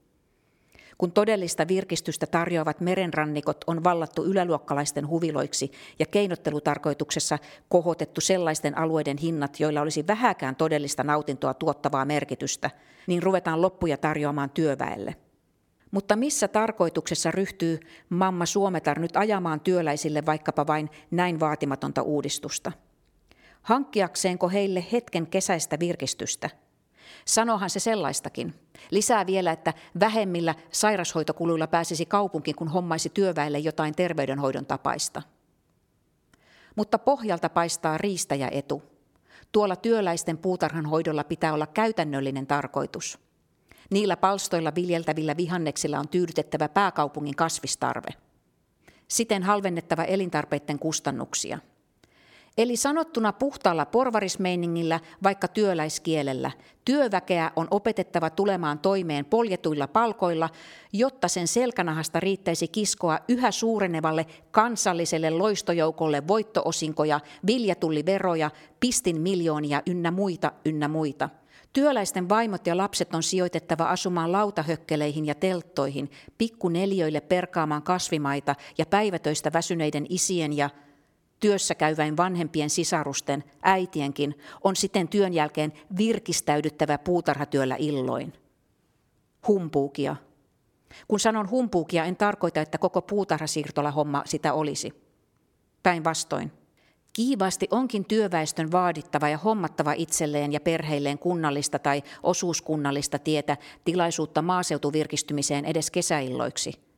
[1.01, 9.61] Kun todellista virkistystä tarjoavat merenrannikot on vallattu yläluokkalaisten huviloiksi ja keinottelutarkoituksessa kohotettu sellaisten alueiden hinnat,
[9.61, 12.71] joilla olisi vähäkään todellista nautintoa tuottavaa merkitystä,
[13.07, 15.17] niin ruvetaan loppuja tarjoamaan työväelle.
[15.91, 22.73] Mutta missä tarkoituksessa ryhtyy mamma Suometar nyt ajamaan työläisille vaikkapa vain näin vaatimatonta uudistusta?
[23.63, 26.51] Hankkiakseenko heille hetken kesäistä virkistystä–
[27.25, 28.55] Sanohan se sellaistakin.
[28.91, 35.23] Lisää vielä, että vähemmillä sairashoitokuluilla pääsisi kaupunkiin, kun hommaisi työväelle jotain terveydenhoidon tapaista.
[36.77, 38.83] Mutta pohjalta paistaa riistäjäetu.
[39.53, 43.19] Tuolla työläisten puutarhanhoidolla pitää olla käytännöllinen tarkoitus.
[43.91, 48.11] Niillä palstoilla viljeltävillä vihanneksilla on tyydytettävä pääkaupungin kasvistarve.
[49.09, 51.59] Siten halvennettava elintarpeiden kustannuksia–
[52.61, 56.51] Eli sanottuna puhtaalla porvarismeiningillä, vaikka työläiskielellä,
[56.85, 60.49] työväkeä on opetettava tulemaan toimeen poljetuilla palkoilla,
[60.93, 70.53] jotta sen selkänahasta riittäisi kiskoa yhä suurenevalle kansalliselle loistojoukolle voittoosinkoja, viljatulliveroja, pistin miljoonia ynnä muita
[70.65, 71.29] ynnä muita.
[71.73, 79.53] Työläisten vaimot ja lapset on sijoitettava asumaan lautahökkeleihin ja telttoihin, pikkuneliöille perkaamaan kasvimaita ja päivätöistä
[79.53, 80.71] väsyneiden isien ja
[81.41, 88.33] työssä käyväin vanhempien sisarusten, äitienkin, on siten työn jälkeen virkistäydyttävä puutarhatyöllä illoin.
[89.49, 90.17] Humpuukia.
[91.09, 94.93] Kun sanon humpuukia, en tarkoita, että koko puutarhasiirtola homma sitä olisi.
[95.83, 96.53] Päinvastoin.
[97.13, 105.65] Kiivaasti onkin työväestön vaadittava ja hommattava itselleen ja perheilleen kunnallista tai osuuskunnallista tietä tilaisuutta maaseutuvirkistymiseen
[105.65, 106.73] edes kesäilloiksi–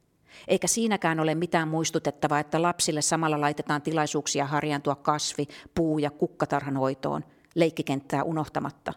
[0.48, 6.76] eikä siinäkään ole mitään muistutettavaa, että lapsille samalla laitetaan tilaisuuksia harjaantua kasvi, puu- ja kukkatarhan
[6.76, 8.92] hoitoon, leikkikenttää unohtamatta.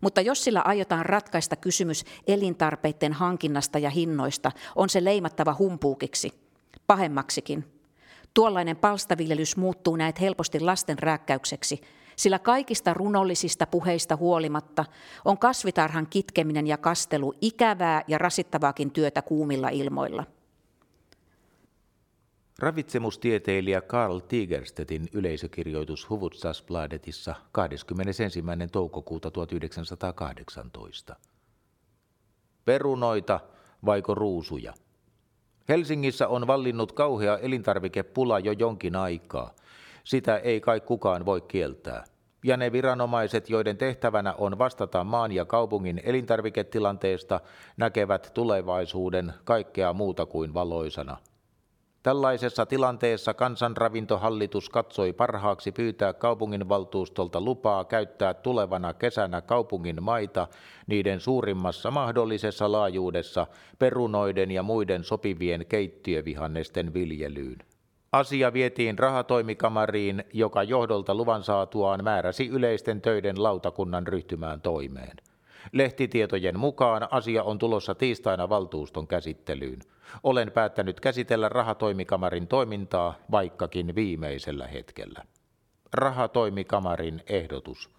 [0.00, 6.32] Mutta jos sillä aiotaan ratkaista kysymys elintarpeiden hankinnasta ja hinnoista, on se leimattava humpuukiksi,
[6.86, 7.64] pahemmaksikin.
[8.34, 11.80] Tuollainen palstaviljelys muuttuu näet helposti lasten rääkkäykseksi,
[12.18, 14.84] sillä kaikista runollisista puheista huolimatta
[15.24, 20.24] on kasvitarhan kitkeminen ja kastelu ikävää ja rasittavaakin työtä kuumilla ilmoilla.
[22.58, 28.42] Ravitsemustieteilijä Karl Tigerstedtin yleisökirjoitus Hufvudstadsbladetissa 21.
[28.72, 31.16] toukokuuta 1918.
[32.64, 33.40] Perunoita
[33.84, 34.74] vaiko ruusuja?
[35.68, 39.54] Helsingissä on vallinnut kauhea elintarvikepula jo jonkin aikaa–
[40.08, 42.04] sitä ei kai kukaan voi kieltää.
[42.44, 47.40] Ja ne viranomaiset, joiden tehtävänä on vastata maan ja kaupungin elintarviketilanteesta,
[47.76, 51.16] näkevät tulevaisuuden kaikkea muuta kuin valoisana.
[52.02, 60.48] Tällaisessa tilanteessa kansanravintohallitus katsoi parhaaksi pyytää kaupunginvaltuustolta lupaa käyttää tulevana kesänä kaupungin maita
[60.86, 63.46] niiden suurimmassa mahdollisessa laajuudessa
[63.78, 67.67] perunoiden ja muiden sopivien keittiövihannesten viljelyyn.
[68.12, 75.16] Asia vietiin rahatoimikamariin, joka johdolta luvan saatuaan määräsi yleisten töiden lautakunnan ryhtymään toimeen.
[75.72, 79.78] Lehtitietojen mukaan asia on tulossa tiistaina valtuuston käsittelyyn.
[80.22, 85.24] Olen päättänyt käsitellä rahatoimikamarin toimintaa vaikkakin viimeisellä hetkellä.
[85.92, 87.90] Rahatoimikamarin ehdotus.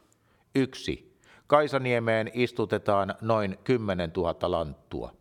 [0.56, 1.16] 1.
[1.48, 5.14] Kaisaniemeen istutetaan noin 10 000 lanttua.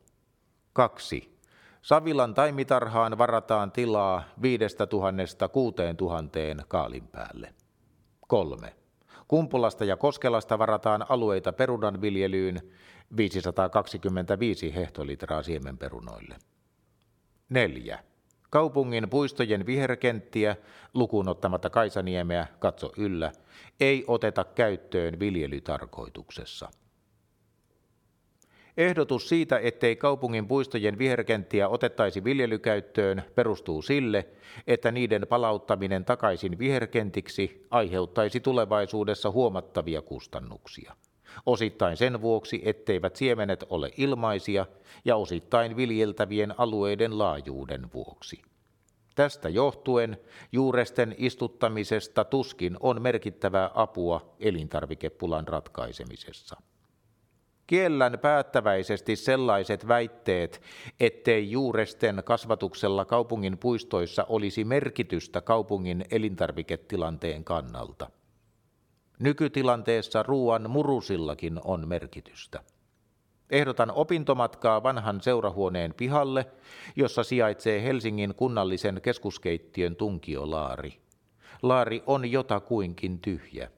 [0.72, 1.37] 2.
[1.88, 7.54] Savilan taimitarhaan varataan tilaa 5000 6000 kaalin päälle.
[8.26, 8.74] 3.
[9.28, 12.60] Kumpulasta ja Koskelasta varataan alueita perunan viljelyyn
[13.16, 16.36] 525 hehtolitraa siemenperunoille.
[17.48, 17.98] 4.
[18.50, 20.56] Kaupungin puistojen viherkenttiä,
[20.94, 23.32] lukuun ottamatta Kaisaniemeä, katso yllä,
[23.80, 26.70] ei oteta käyttöön viljelytarkoituksessa.
[28.78, 34.28] Ehdotus siitä, ettei kaupungin puistojen viherkenttiä otettaisi viljelykäyttöön, perustuu sille,
[34.66, 40.96] että niiden palauttaminen takaisin viherkentiksi aiheuttaisi tulevaisuudessa huomattavia kustannuksia.
[41.46, 44.66] Osittain sen vuoksi, etteivät siemenet ole ilmaisia
[45.04, 48.42] ja osittain viljeltävien alueiden laajuuden vuoksi.
[49.14, 50.16] Tästä johtuen
[50.52, 56.56] juuresten istuttamisesta tuskin on merkittävää apua elintarvikepulan ratkaisemisessa.
[57.68, 60.62] Kiellän päättäväisesti sellaiset väitteet,
[61.00, 68.10] ettei juuresten kasvatuksella kaupungin puistoissa olisi merkitystä kaupungin elintarviketilanteen kannalta.
[69.20, 72.62] Nykytilanteessa ruoan murusillakin on merkitystä.
[73.50, 76.46] Ehdotan opintomatkaa vanhan seurahuoneen pihalle,
[76.96, 81.00] jossa sijaitsee Helsingin kunnallisen keskuskeittiön tunkiolaari.
[81.62, 83.70] Laari on jotakuinkin tyhjä.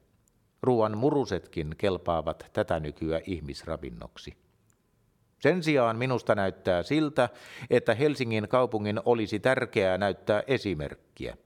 [0.63, 4.37] Ruoan murusetkin kelpaavat tätä nykyä ihmisravinnoksi.
[5.39, 7.29] Sen sijaan minusta näyttää siltä,
[7.71, 11.37] että Helsingin kaupungin olisi tärkeää näyttää esimerkkiä.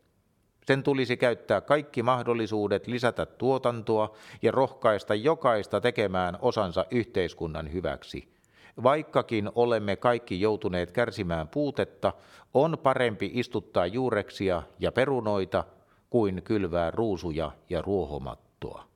[0.67, 8.35] Sen tulisi käyttää kaikki mahdollisuudet lisätä tuotantoa ja rohkaista jokaista tekemään osansa yhteiskunnan hyväksi.
[8.83, 12.13] Vaikkakin olemme kaikki joutuneet kärsimään puutetta,
[12.55, 15.65] on parempi istuttaa juureksia ja perunoita
[16.11, 18.94] kuin kylvää ruusuja ja ruohomattoa.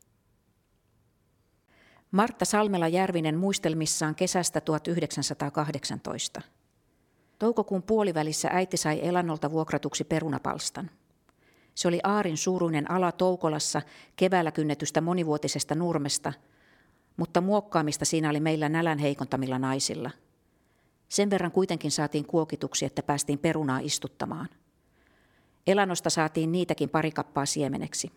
[2.10, 6.42] Martta Salmela-Järvinen muistelmissaan kesästä 1918.
[7.38, 10.90] Toukokuun puolivälissä äiti sai elannolta vuokratuksi perunapalstan.
[11.74, 13.82] Se oli Aarin suuruinen ala Toukolassa
[14.16, 16.32] keväällä kynnetystä monivuotisesta nurmesta,
[17.16, 20.10] mutta muokkaamista siinä oli meillä nälän heikontamilla naisilla–
[21.12, 24.48] sen verran kuitenkin saatiin kuokituksi, että päästiin perunaa istuttamaan.
[25.66, 28.12] Elannosta saatiin niitäkin pari kappaa siemeneksi.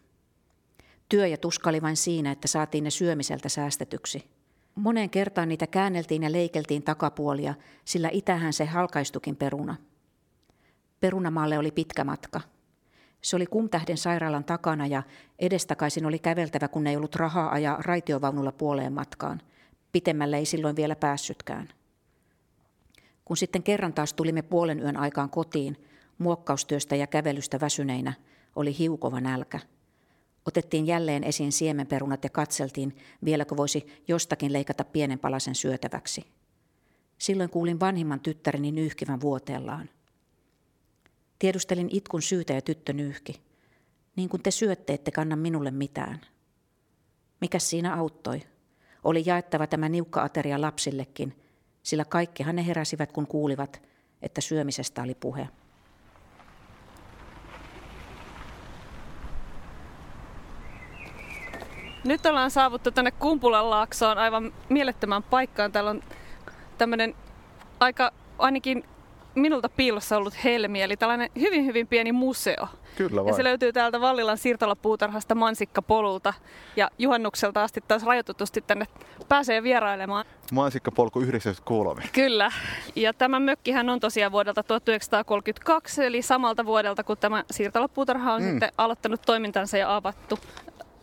[1.10, 4.24] Työ ja tuska oli vain siinä, että saatiin ne syömiseltä säästetyksi.
[4.76, 7.54] Moneen kertaan niitä käänneltiin ja leikeltiin takapuolia,
[7.86, 9.76] sillä itähän se halkaistukin peruna.
[11.00, 12.42] Perunamaalle oli pitkä matka.
[13.22, 15.04] Se oli Kumtähden sairaalan takana ja
[15.40, 19.42] edestakaisin oli käveltävä, kun ei ollut rahaa ajaa raitiovaunulla puoleen matkaan.
[19.92, 21.70] Pitemmälle ei silloin vielä päässytkään.
[23.26, 25.78] Kun sitten kerran taas tulimme puolen yön aikaan kotiin,
[26.18, 28.14] muokkaustyöstä ja kävelystä väsyneinä,
[28.56, 29.60] oli hiukova nälkä.
[30.46, 32.96] Otettiin jälleen esiin siemenperunat ja katseltiin,
[33.26, 36.26] vieläkö voisi jostakin leikata pienen palasen syötäväksi.
[37.18, 39.90] Silloin kuulin vanhimman tyttäreni nyyhkivän vuoteellaan.
[41.40, 43.42] Tiedustelin itkun syytä ja tyttö nyyhki.
[44.16, 46.22] Niin kuin te syötte, ette kanna minulle mitään.
[47.42, 48.42] Mikä siinä auttoi?
[49.04, 51.45] Oli jaettava tämä niukka ateria lapsillekin,
[51.86, 53.82] sillä kaikkihan ne heräsivät, kun kuulivat,
[54.22, 55.48] että syömisestä oli puhe.
[62.04, 65.72] Nyt ollaan saavuttu tänne Kumpulan laaksoon aivan mielettömän paikkaan.
[65.72, 66.04] Täällä on
[66.78, 67.16] tämmöinen
[67.80, 68.84] aika ainakin
[69.36, 72.68] minulta piilossa ollut helmi, eli tällainen hyvin hyvin pieni museo.
[72.96, 73.28] Kyllä vain.
[73.28, 76.34] Ja se löytyy täältä Vallilan siirtolapuutarhasta Mansikkapolulta.
[76.76, 78.86] Ja juhannukselta asti taas rajoitetusti tänne
[79.30, 80.26] pääsee vierailemaan.
[80.52, 82.04] Mansikkapolku 93.
[82.14, 82.52] Kyllä.
[82.96, 88.50] Ja tämä mökkihän on tosiaan vuodelta 1932, eli samalta vuodelta, kun tämä siirtolapuutarha on mm.
[88.50, 90.40] sitten aloittanut toimintansa ja avattu.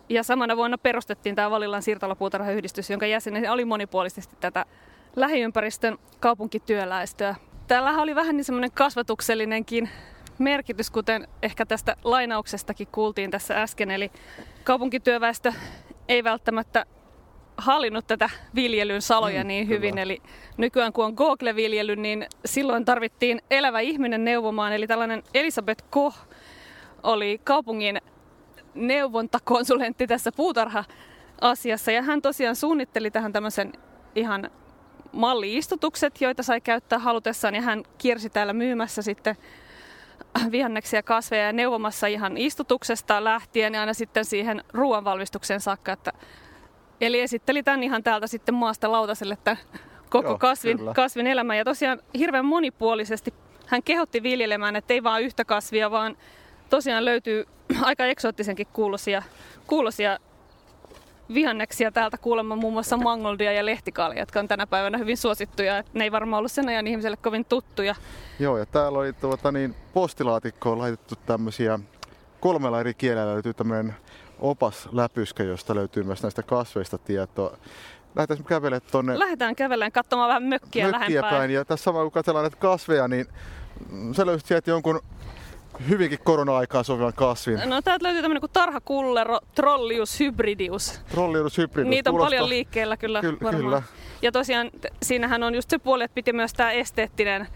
[0.09, 4.67] Ja samana vuonna perustettiin tämä Vallilan siirtolapuutarhayhdistys, jonka jäsenen oli monipuolisesti tätä
[5.17, 7.35] lähiympäristön kaupunkityöläistöä.
[7.73, 9.89] Täällähän oli vähän niin semmoinen kasvatuksellinenkin
[10.39, 13.91] merkitys, kuten ehkä tästä lainauksestakin kuultiin tässä äsken.
[13.91, 14.11] Eli
[14.65, 15.53] kaupunkityöväestö
[16.09, 16.87] ei välttämättä
[17.57, 19.91] hallinnut tätä viljelyn saloja mm, niin hyvin.
[19.91, 20.03] Kyllä.
[20.03, 20.23] Eli
[20.57, 24.73] nykyään kun on Google-viljely, niin silloin tarvittiin elävä ihminen neuvomaan.
[24.73, 26.17] Eli tällainen Elisabeth Koch
[27.03, 28.01] oli kaupungin
[28.75, 31.93] neuvontakonsulentti tässä puutarha-asiassa.
[31.93, 33.73] Ja hän tosiaan suunnitteli tähän tämmöisen
[34.15, 34.51] ihan
[35.13, 37.55] malliistutukset, joita sai käyttää halutessaan.
[37.55, 39.37] Ja hän kiersi täällä myymässä sitten
[40.51, 45.93] vihanneksia kasveja ja neuvomassa ihan istutuksesta lähtien ja aina sitten siihen ruoanvalmistukseen saakka.
[45.93, 46.13] Että,
[47.01, 49.59] eli esitteli tämän ihan täältä sitten maasta lautaselle tämän
[50.11, 51.59] koko Joo, kasvin, kasvin elämän.
[51.59, 53.35] Ja tosiaan hirveän monipuolisesti
[53.67, 56.17] hän kehotti viljelemään, että ei vaan yhtä kasvia, vaan
[56.71, 57.47] tosiaan löytyy
[57.83, 59.23] aika eksoottisenkin kuulosia,
[59.67, 60.19] kuulosia
[61.35, 65.85] vihanneksia täältä kuulemma muun muassa mangoldia ja lehtikalja, jotka on tänä päivänä hyvin suosittuja.
[65.95, 67.95] Ne ei varmaan ollut sen ajan ihmiselle kovin tuttuja.
[68.39, 71.79] Joo, ja täällä oli tuota, niin, postilaatikkoon laitettu tämmöisiä,
[72.41, 73.95] kolmella eri kielellä löytyy tämmöinen
[74.39, 77.57] opas läpyskä, josta löytyy myös näistä kasveista tietoa.
[78.17, 79.19] Lähdetään kävelemään tuonne...
[79.19, 81.31] Lähdetään kävelemään katsomaan vähän mökkiä, mökkiä lähempää.
[81.31, 81.51] päin.
[81.51, 83.27] Ja tässä samalla kun katsellaan näitä kasveja, niin
[84.17, 85.01] sä löysit sieltä jonkun
[85.89, 87.61] hyvinkin korona-aikaan sopivan kasvin.
[87.65, 91.01] No täältä löytyy tämmöinen kuin tarhakullero Trollius hybridius.
[91.11, 91.91] Trollius hybridius.
[91.91, 92.31] Niitä on Kuulostaa...
[92.31, 93.65] paljon liikkeellä kyllä Ky- varmaan.
[93.65, 93.83] Kyllä.
[94.23, 94.71] Ja tosiaan
[95.03, 97.49] siinähän on just se puoli, että piti myös tämä esteettinen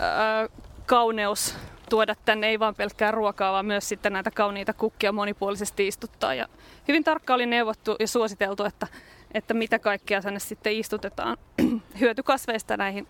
[0.00, 0.48] öö,
[0.86, 1.54] kauneus
[1.90, 6.34] tuoda tänne, ei vaan pelkkää ruokaa, vaan myös sitten näitä kauniita kukkia monipuolisesti istuttaa.
[6.34, 6.48] Ja
[6.88, 8.86] hyvin tarkka oli neuvottu ja suositeltu, että,
[9.34, 11.36] että mitä kaikkea tänne sitten istutetaan
[12.00, 13.08] hyötykasveista näihin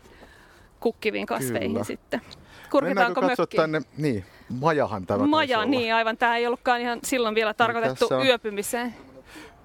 [0.80, 1.84] kukkiviin kasveihin Kyllä.
[1.84, 2.20] sitten.
[2.72, 3.48] Kurkitaanko mökkiin?
[3.56, 4.24] tänne, niin,
[4.60, 6.16] majahan tämä Maja, niin aivan.
[6.16, 8.26] Tämä ei ollutkaan ihan silloin vielä tarkoitettu on...
[8.26, 8.94] yöpymiseen.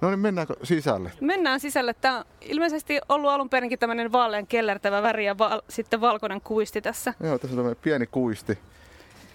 [0.02, 1.12] No niin, mennäänkö sisälle?
[1.22, 1.94] Mennään sisälle.
[1.94, 6.82] Tämä on ilmeisesti ollut alun perinkin tämmöinen vaalean kellertävä väri ja val- sitten valkoinen kuisti
[6.82, 7.14] tässä.
[7.24, 8.60] Joo, tässä on tämmöinen pieni kuisti.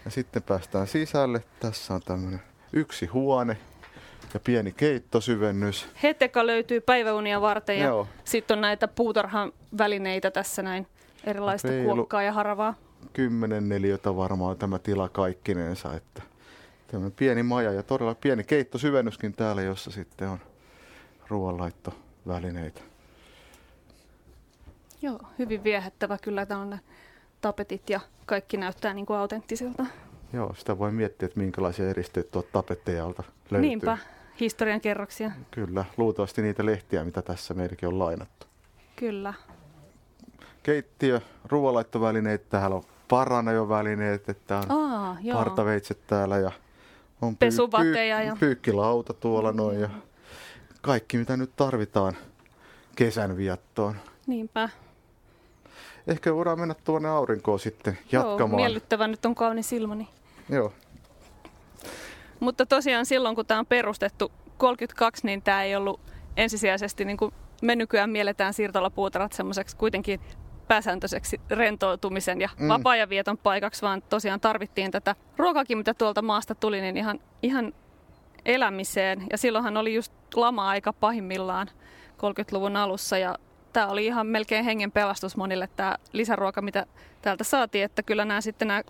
[0.05, 1.43] Ja sitten päästään sisälle.
[1.61, 2.43] Tässä on tämmöinen
[2.73, 3.57] yksi huone
[4.35, 5.89] ja pieni keittosyvennys.
[6.03, 10.87] Heteka löytyy päiväunia varten ja sitten on näitä puutarhan välineitä tässä näin.
[11.25, 11.95] Erilaista Peilu.
[11.95, 12.75] kuokkaa ja haravaa.
[13.13, 16.23] Kymmenen neliötä varmaan tämä tila kaikkinensa, että
[16.87, 20.39] tämmöinen pieni maja ja todella pieni keittosyvennyskin täällä, jossa sitten on
[21.29, 22.81] ruoanlaittovälineitä.
[25.03, 26.79] Joo, hyvin viehättävä kyllä on
[27.41, 29.87] tapetit ja kaikki näyttää niin kuin autenttisilta.
[30.33, 33.69] Joo, sitä voi miettiä, että minkälaisia eristeitä tuolta tapettejalta löytyy.
[33.69, 33.99] Niinpä,
[34.41, 35.31] historian kerroksia.
[35.51, 38.47] Kyllä, luultavasti niitä lehtiä, mitä tässä meidänkin on lainattu.
[38.97, 39.35] Kyllä.
[40.63, 46.53] Keittiö, ruoanlaittovälineet, täällä on paranajovälineet, että on Aa, partaveitset täällä ja
[47.23, 48.37] on pyy- ja...
[48.41, 49.91] pyykkilauta tuolla noin ja
[50.81, 52.17] kaikki mitä nyt tarvitaan
[52.97, 53.97] kesän viettoon.
[54.27, 54.69] Niinpä.
[56.07, 58.51] Ehkä voidaan mennä tuonne aurinkoon sitten jatkamaan.
[58.51, 60.09] Joo, miellyttävä nyt on kaunis ilmani.
[60.49, 60.73] Joo.
[62.41, 66.01] Mutta tosiaan silloin, kun tämä on perustettu 32, niin tämä ei ollut
[66.37, 70.21] ensisijaisesti, niin kuin me nykyään mielletään siirtolapuutarhat semmoiseksi kuitenkin
[70.73, 72.69] pääsääntöiseksi rentoutumisen ja mm.
[72.69, 77.73] vapaa-ajan vieton paikaksi, vaan tosiaan tarvittiin tätä ruokakin, mitä tuolta maasta tuli, niin ihan, ihan
[78.45, 79.27] elämiseen.
[79.33, 81.69] Ja silloinhan oli just lama-aika pahimmillaan
[82.19, 83.39] 30-luvun alussa ja
[83.73, 86.87] tämä oli ihan melkein hengen pelastus monille tämä lisäruoka, mitä
[87.23, 88.83] täältä saatiin, että kyllä nämä sitten nämä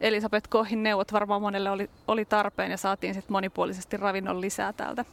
[0.00, 5.04] Elisabeth Kohin neuvot varmaan monelle oli, oli tarpeen ja saatiin sitten monipuolisesti ravinnon lisää täältä.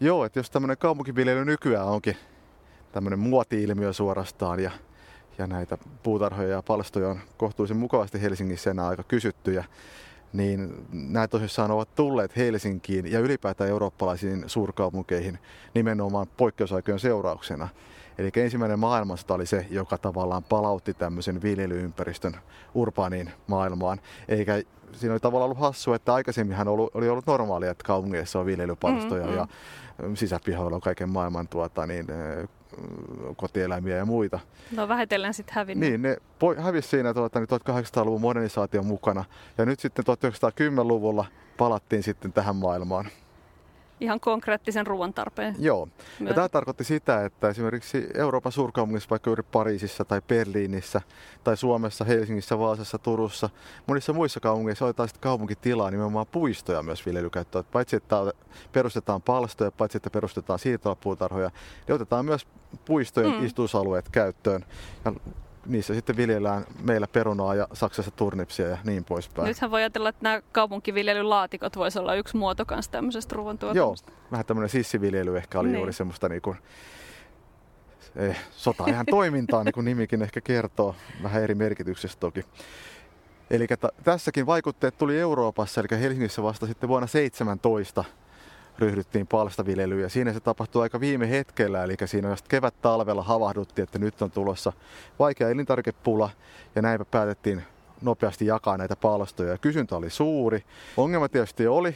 [0.00, 2.16] Joo, että jos tämmöinen kaupunkiviljely nykyään onkin
[2.92, 4.70] tämmöinen muoti-ilmiö suorastaan ja,
[5.38, 9.64] ja näitä puutarhoja ja palstoja on kohtuullisen mukavasti Helsingissä enää aika kysyttyjä
[10.32, 15.38] niin nämä tosissaan ovat tulleet Helsinkiin ja ylipäätään eurooppalaisiin suurkaupunkeihin
[15.74, 17.68] nimenomaan poikkeusaikojen seurauksena.
[18.18, 22.36] Eli ensimmäinen maailmasta oli se, joka tavallaan palautti tämmöisen viljelyympäristön
[22.74, 24.00] urbaaniin maailmaan.
[24.28, 24.62] Eikä
[24.92, 29.36] siinä oli tavallaan ollut hassua, että aikaisemminhan oli ollut normaalia, että kaupungeissa on viljelypalstoja mm-hmm.
[29.36, 29.46] ja
[30.14, 32.06] sisäpihoilla on kaiken maailman tuota, niin,
[33.36, 34.40] kotieläimiä ja muita.
[34.76, 35.88] No vähitellen sitten hävinnyt.
[35.90, 36.16] Niin, ne
[36.58, 39.24] hävisi siinä tuota, niin 1800-luvun modernisaation mukana.
[39.58, 41.24] Ja nyt sitten 1910-luvulla
[41.58, 43.08] palattiin sitten tähän maailmaan
[44.02, 45.56] ihan konkreettisen ruoan tarpeen.
[45.58, 45.88] Joo.
[46.20, 51.00] Ja tämä tarkoitti sitä, että esimerkiksi Euroopan suurkaupungissa, vaikka juuri Pariisissa tai Berliinissä
[51.44, 53.50] tai Suomessa, Helsingissä, Vaasassa, Turussa,
[53.86, 57.64] monissa muissa kaupungeissa otetaan sitten kaupunkitilaa nimenomaan puistoja myös viljelykäyttöön.
[57.72, 58.16] Paitsi että
[58.72, 61.50] perustetaan palstoja, paitsi että perustetaan siirtolapuutarhoja,
[61.86, 62.46] niin otetaan myös
[62.84, 63.46] puistojen mm.
[63.46, 64.64] istuusalueet käyttöön.
[65.04, 65.12] Ja
[65.66, 69.48] niissä sitten viljellään meillä perunaa ja Saksassa turnipsia ja niin poispäin.
[69.48, 74.10] Nythän voi ajatella, että nämä kaupunkiviljelylaatikot voisi olla yksi muoto kanssa tämmöisestä ruoantuotannosta.
[74.10, 75.76] Joo, vähän tämmöinen sissiviljely ehkä oli niin.
[75.76, 76.56] juuri semmoista niin kuin,
[78.16, 82.44] eh, sota ihan toimintaa, niin kuin nimikin ehkä kertoo, vähän eri merkityksestä toki.
[83.50, 83.66] Eli
[84.04, 88.04] tässäkin vaikutteet tuli Euroopassa, eli Helsingissä vasta sitten vuonna 17
[88.78, 90.02] ryhdyttiin palstaviljelyyn.
[90.02, 94.30] Ja siinä se tapahtui aika viime hetkellä, eli siinä just kevät-talvella havahduttiin, että nyt on
[94.30, 94.72] tulossa
[95.18, 96.30] vaikea elintarvikepula.
[96.74, 97.62] Ja näinpä päätettiin
[98.02, 99.50] nopeasti jakaa näitä palstoja.
[99.50, 100.64] Ja kysyntä oli suuri.
[100.96, 101.94] Ongelma tietysti oli,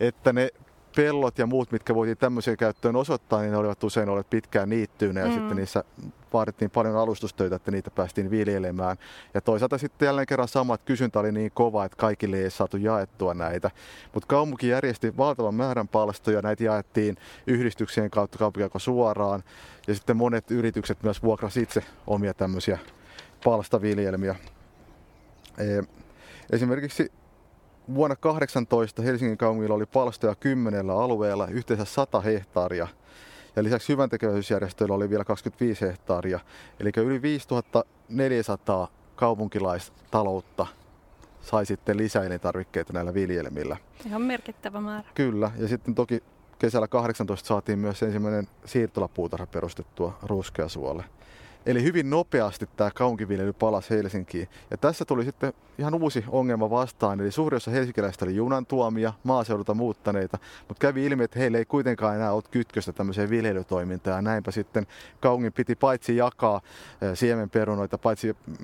[0.00, 0.50] että ne
[0.96, 5.20] pellot ja muut, mitkä voitiin tämmöiseen käyttöön osoittaa, niin ne olivat usein olleet pitkään niittyynä
[5.20, 5.32] ja mm.
[5.32, 5.84] sitten niissä
[6.32, 8.96] vaadittiin paljon alustustöitä, että niitä päästiin viljelemään.
[9.34, 12.76] Ja toisaalta sitten jälleen kerran sama, että kysyntä oli niin kova, että kaikille ei saatu
[12.76, 13.70] jaettua näitä.
[14.14, 17.16] Mutta kaupunki järjesti valtavan määrän palstoja, näitä jaettiin
[17.46, 19.42] yhdistyksien kautta kaupunkiako suoraan.
[19.88, 22.78] Ja sitten monet yritykset myös vuokrasivat itse omia tämmöisiä
[23.44, 24.34] palstaviljelmiä.
[26.52, 27.12] Esimerkiksi
[27.94, 32.88] Vuonna 18 Helsingin kaupungilla oli palstoja kymmenellä alueella, yhteensä 100 hehtaaria.
[33.56, 36.40] Ja lisäksi hyväntekeväisyysjärjestöillä oli vielä 25 hehtaaria.
[36.80, 40.66] Eli yli 5400 kaupunkilaistaloutta
[41.42, 43.76] sai sitten lisäelintarvikkeita näillä viljelmillä.
[44.06, 45.08] Ihan merkittävä määrä.
[45.14, 46.22] Kyllä, ja sitten toki
[46.58, 51.04] kesällä 18 saatiin myös ensimmäinen siirtolapuutarha perustettua Ruskeasuolle.
[51.66, 54.48] Eli hyvin nopeasti tämä kaupunkiviljely palasi Helsinkiin.
[54.70, 57.20] Ja tässä tuli sitten ihan uusi ongelma vastaan.
[57.20, 60.38] Eli suuri osa helsinkiläistä oli junan tuomia, maaseudulta muuttaneita,
[60.68, 64.16] mutta kävi ilmi, että heillä ei kuitenkaan enää ole kytköstä tämmöiseen viljelytoimintaan.
[64.16, 64.86] Ja näinpä sitten
[65.20, 66.60] kaupungin piti paitsi jakaa
[67.14, 68.56] siemenperunoita, paitsi mm,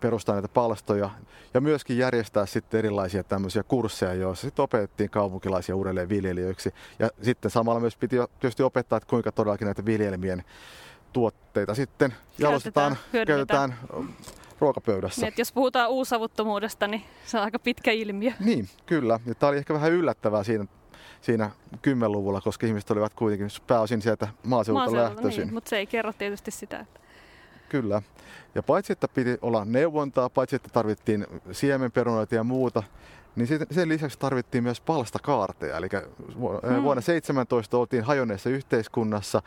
[0.00, 1.10] perustaa näitä palstoja
[1.54, 6.74] ja myöskin järjestää sitten erilaisia tämmöisiä kursseja, joissa sitten opetettiin kaupunkilaisia uudelleen viljelijöiksi.
[6.98, 10.44] Ja sitten samalla myös piti tietysti opettaa, että kuinka todellakin näitä viljelmien
[11.12, 12.96] tuotteita sitten jalostetaan,
[13.26, 13.74] käytetään
[14.60, 15.26] ruokapöydässä.
[15.26, 18.32] Niin, jos puhutaan uusavuttomuudesta, niin se on aika pitkä ilmiö.
[18.40, 19.20] Niin, kyllä.
[19.26, 20.64] Ja tämä oli ehkä vähän yllättävää siinä,
[21.20, 25.44] siinä 10-luvulla, koska ihmiset olivat kuitenkin pääosin sieltä maaseudulta lähtöisin.
[25.44, 26.80] Niin, mutta se ei kerro tietysti sitä.
[26.80, 27.00] Että...
[27.68, 28.02] Kyllä.
[28.54, 32.82] Ja paitsi, että piti olla neuvontaa, paitsi, että tarvittiin siemenperunoita ja muuta,
[33.36, 35.76] niin sen lisäksi tarvittiin myös palstakaarteja.
[35.76, 36.82] Eli hmm.
[36.82, 39.42] vuonna 17 oltiin hajonneessa yhteiskunnassa,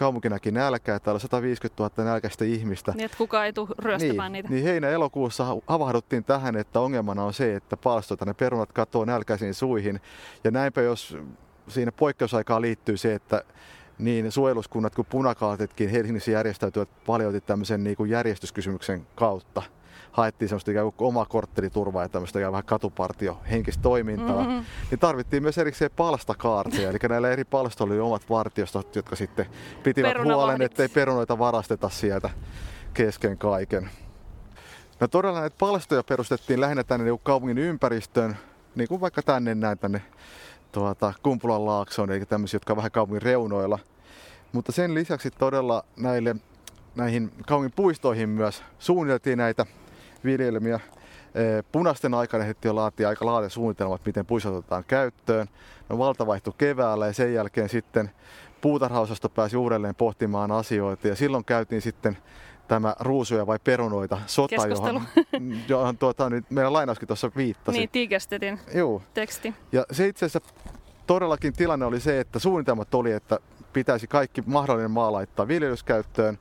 [0.00, 2.92] kaupunki näki nälkää, täällä on 150 000 nälkäistä ihmistä.
[2.92, 4.54] Niin, että kukaan ei tule ryöstämään niin, niitä.
[4.54, 10.00] Niin heinä-elokuussa havahduttiin tähän, että ongelmana on se, että palstoita ne perunat katoo nälkäisiin suihin.
[10.44, 11.16] Ja näinpä jos
[11.68, 13.44] siinä poikkeusaikaa liittyy se, että
[14.00, 19.62] niin suojeluskunnat kuin punakaatetkin Helsingissä järjestäytyvät paljon tämmöisen niin kuin järjestyskysymyksen kautta
[20.12, 24.64] haettiin semmoista ikään kuin oma kortteliturvaa ja tämmöistä ikään vähän katupartio henkistä toimintaa, mm-hmm.
[24.90, 26.90] niin tarvittiin myös erikseen palstakaarteja.
[26.90, 29.46] Eli näillä eri palstoilla oli omat vartiostot, jotka sitten
[29.82, 32.30] pitivät huolen, ettei perunoita varasteta sieltä
[32.94, 33.90] kesken kaiken.
[35.00, 38.36] No todella näitä palstoja perustettiin lähinnä tänne niin kaupungin ympäristöön,
[38.74, 40.02] niin kuin vaikka tänne näin tänne
[40.72, 43.78] tuota, Kumpulan laaksoon, eli tämmöisiä, jotka on vähän kaupungin reunoilla.
[44.52, 46.36] Mutta sen lisäksi todella näille,
[46.96, 49.66] näihin kaupungin puistoihin myös suunniteltiin näitä
[50.24, 50.80] viljelmiä.
[51.72, 55.46] Punaisten aikana ehdittiin laatia aika laaja suunnitelmat, miten puistot otetaan käyttöön.
[55.88, 58.10] No valta vaihtui keväällä ja sen jälkeen sitten
[58.60, 62.18] puutarhaosasto pääsi uudelleen pohtimaan asioita ja silloin käytiin sitten
[62.70, 65.02] tämä ruusuja vai perunoita sota, johon,
[65.68, 67.78] johon tuota, nyt meidän lainauskin tuossa viittasi.
[67.78, 68.60] Niin, Tiikestetin
[69.14, 69.54] teksti.
[69.72, 70.54] Ja se itse asiassa
[71.06, 73.38] todellakin tilanne oli se, että suunnitelmat oli, että
[73.72, 76.38] pitäisi kaikki mahdollinen maa laittaa viljelyskäyttöön.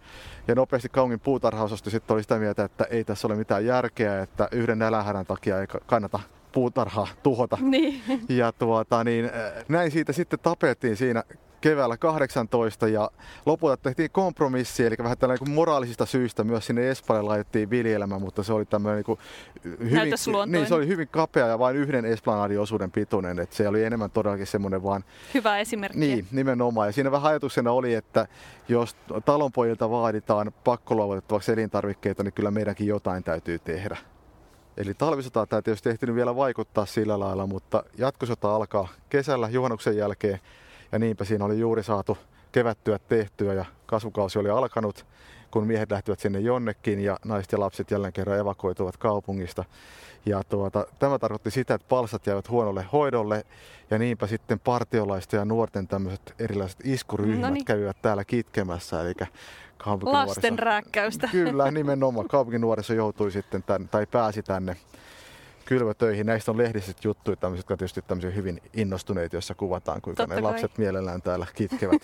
[0.47, 4.47] Ja nopeasti kaungin puutarhaosasto sitten oli sitä mieltä, että ei tässä ole mitään järkeä, että
[4.51, 6.19] yhden nälähärän takia ei kannata
[6.51, 7.57] puutarhaa tuhota.
[7.61, 8.01] Niin.
[8.29, 9.31] Ja tuota, niin,
[9.67, 11.23] näin siitä sitten tapettiin siinä
[11.61, 13.11] keväällä 18 ja
[13.45, 18.43] lopulta tehtiin kompromissi, eli vähän tällainen niin moraalisista syistä myös sinne Espanjalle laitettiin viljelemään, mutta
[18.43, 19.19] se oli tämmöinen niin kuin
[19.79, 20.13] hyvin,
[20.47, 24.11] niin, se oli hyvin kapea ja vain yhden esplanadin osuuden pituinen, että se oli enemmän
[24.11, 25.03] todellakin semmoinen vaan...
[25.33, 25.99] Hyvä esimerkki.
[25.99, 26.87] Niin, nimenomaan.
[26.87, 28.27] Ja siinä vähän ajatuksena oli, että
[28.67, 28.95] jos
[29.25, 33.97] talonpojilta vaaditaan pakkoluovutettavaksi elintarvikkeita, niin kyllä meidänkin jotain täytyy tehdä.
[34.77, 40.39] Eli talvisota tämä tietysti ehtinyt vielä vaikuttaa sillä lailla, mutta jatkosota alkaa kesällä juhannuksen jälkeen
[40.91, 42.17] ja niinpä siinä oli juuri saatu
[42.51, 45.05] kevättyä tehtyä ja kasvukausi oli alkanut,
[45.51, 49.65] kun miehet lähtivät sinne jonnekin ja naiset ja lapset jälleen kerran evakuoituvat kaupungista.
[50.25, 53.45] Ja tuota, tämä tarkoitti sitä, että palsat jäivät huonolle hoidolle
[53.89, 57.65] ja niinpä sitten partiolaisten ja nuorten tämmöiset erilaiset iskuryhmät Noniin.
[57.65, 59.01] kävivät täällä kitkemässä.
[59.01, 59.13] Eli
[60.01, 61.27] Lasten rääkkäystä.
[61.31, 62.27] Kyllä, nimenomaan.
[62.27, 64.77] Kaupunkinuoriso joutui sitten tänne, tai pääsi tänne
[65.69, 66.25] kylvötöihin.
[66.25, 70.41] Näistä on lehdiset juttuja, tämmöiset, jotka tietysti tämmöisiä hyvin innostuneita, joissa kuvataan, kuinka Totta ne
[70.41, 70.51] kai.
[70.51, 72.01] lapset mielellään täällä kitkevät,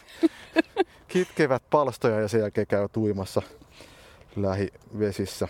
[1.08, 3.42] kitkevät palstoja ja sen jälkeen käyvät uimassa
[4.36, 5.48] lähivesissä.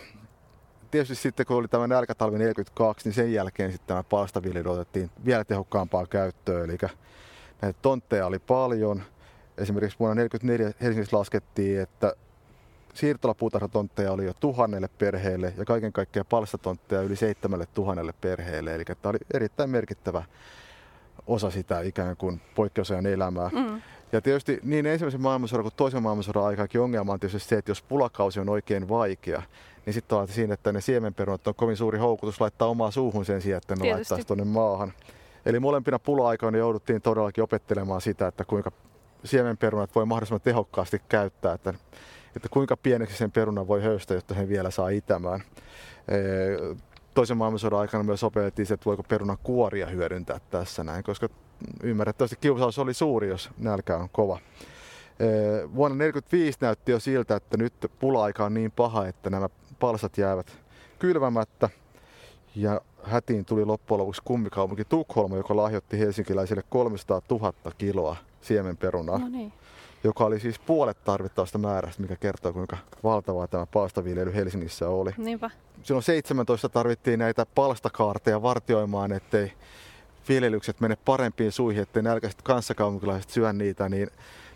[0.91, 5.43] Tietysti sitten kun oli tämä nälkätalvi 42, niin sen jälkeen sitten tämä palstaviljely otettiin vielä
[5.43, 6.69] tehokkaampaa käyttöön.
[6.69, 6.77] Eli
[7.61, 9.03] näitä tontteja oli paljon.
[9.57, 12.13] Esimerkiksi vuonna 1944 Helsingissä laskettiin, että
[12.95, 18.75] siirtolapuutarhatontteja oli jo tuhannelle perheelle ja kaiken kaikkiaan palstatontteja yli seitsemälle tuhannelle perheelle.
[18.75, 20.23] Eli tämä oli erittäin merkittävä
[21.27, 23.49] osa sitä ikään kuin poikkeusajan elämää.
[23.53, 23.81] Mm.
[24.11, 27.81] Ja tietysti niin ensimmäisen maailmansodan kuin toisen maailmansodan aikaakin ongelma on tietysti se, että jos
[27.81, 29.41] pulakausi on oikein vaikea,
[29.85, 33.41] niin sitten on siinä, että ne siemenperunat on kovin suuri houkutus laittaa omaa suuhun sen
[33.41, 34.93] sijaan, että ne laittaisi tuonne maahan.
[35.45, 38.71] Eli molempina pula-aikoina jouduttiin todellakin opettelemaan sitä, että kuinka
[39.23, 41.73] siemenperunat voi mahdollisimman tehokkaasti käyttää, että
[42.35, 45.41] että kuinka pieneksi sen perunan voi höystä, jotta sen vielä saa itämään.
[47.13, 51.29] Toisen maailmansodan aikana myös opetettiin, että voiko perunan kuoria hyödyntää tässä näin, koska
[51.83, 54.39] ymmärrettävästi kiusaus oli suuri, jos nälkä on kova.
[55.75, 60.57] Vuonna 1945 näytti jo siltä, että nyt pula-aika on niin paha, että nämä palsat jäävät
[60.99, 61.69] kylvämättä.
[62.55, 69.17] Ja hätiin tuli loppujen lopuksi kummikaupunki Tukholma, joka lahjoitti helsinkiläisille 300 000 kiloa siemenperunaa.
[69.19, 69.53] No niin
[70.05, 75.11] joka oli siis puolet tarvittavasta määrästä, mikä kertoo kuinka valtavaa tämä palstaviljely Helsingissä oli.
[75.17, 75.49] Niinpä.
[75.83, 79.53] Silloin 17 tarvittiin näitä palstakaarteja vartioimaan, ettei
[80.29, 84.07] viljelykset mene parempiin suihin, ettei nälkäiset kanssakaupunkilaiset syö niitä, niin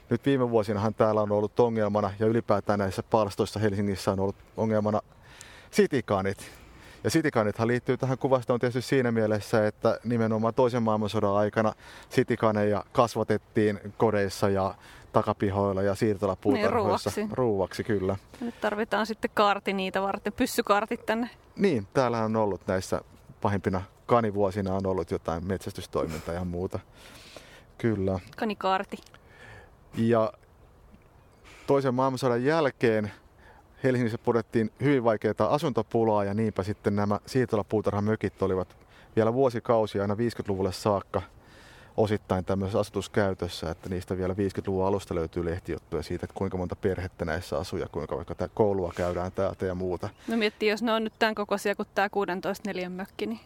[0.09, 5.01] nyt viime vuosinahan täällä on ollut ongelmana ja ylipäätään näissä palstoissa Helsingissä on ollut ongelmana
[5.71, 6.51] sitikanit.
[7.03, 11.73] Ja sitikanithan liittyy tähän kuvastoon tietysti siinä mielessä, että nimenomaan toisen maailmansodan aikana
[12.09, 14.75] sitikaneja kasvatettiin kodeissa ja
[15.11, 17.11] takapihoilla ja siirtolapuutarhoissa.
[17.15, 17.35] Niin, ruuaksi.
[17.35, 17.83] ruuaksi.
[17.83, 18.15] kyllä.
[18.41, 21.29] Nyt tarvitaan sitten kaarti niitä varten, pyssykaartit tänne.
[21.55, 23.01] Niin, täällä on ollut näissä
[23.41, 26.79] pahimpina kanivuosina on ollut jotain metsästystoimintaa ja muuta.
[27.77, 28.19] Kyllä.
[28.37, 28.97] Kanikaarti.
[29.95, 30.33] Ja
[31.67, 33.11] toisen maailmansodan jälkeen
[33.83, 38.77] Helsingissä pudettiin hyvin vaikeaa asuntopulaa ja niinpä sitten nämä siirtolapuutarhamökit olivat
[39.15, 41.21] vielä vuosikausia aina 50-luvulle saakka–
[41.97, 47.25] osittain tämmöisessä asutuskäytössä, että niistä vielä 50-luvun alusta löytyy lehtijuttuja siitä, että kuinka monta perhettä
[47.25, 50.09] näissä asuu ja kuinka vaikka tämä koulua käydään täältä ja muuta.
[50.27, 53.39] No miettii, jos ne on nyt tämän kokoisia kuin tämä 16 neljän mökki, niin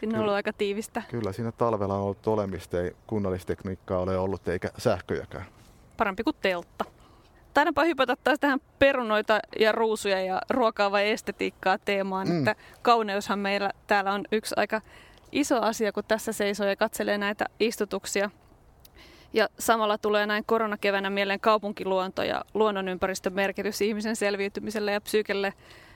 [0.00, 1.02] Siinä on ollut aika tiivistä.
[1.10, 5.44] Kyllä, siinä talvella on ollut olemista, ei kunnallistekniikkaa ole ollut eikä sähköjäkään.
[5.96, 6.84] Parempi kuin teltta.
[7.54, 12.38] Taidaanpa hypätä taas tähän perunoita ja ruusuja ja ruokaa vai estetiikkaa teemaan, mm.
[12.38, 14.80] että kauneushan meillä täällä on yksi aika
[15.32, 18.30] iso asia, kun tässä seisoo ja katselee näitä istutuksia.
[19.32, 25.52] Ja samalla tulee näin koronakevänä mieleen kaupunkiluonto ja luonnonympäristön merkitys ihmisen selviytymiselle ja psyykelle.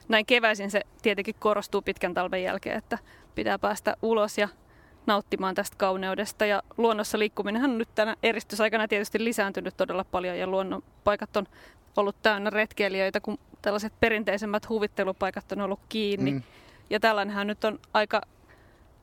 [0.09, 2.99] Näin keväisin se tietenkin korostuu pitkän talven jälkeen, että
[3.35, 4.49] pitää päästä ulos ja
[5.07, 6.47] nauttimaan tästä kauneudesta.
[6.47, 11.47] Ja luonnossa liikkuminen on nyt tänä eristysaikana tietysti lisääntynyt todella paljon ja luonnon paikat on
[11.97, 16.31] ollut täynnä retkeilijöitä, kun tällaiset perinteisemmät huvittelupaikat on ollut kiinni.
[16.31, 16.43] Mm.
[16.91, 18.21] Ja tällainenhan nyt on aika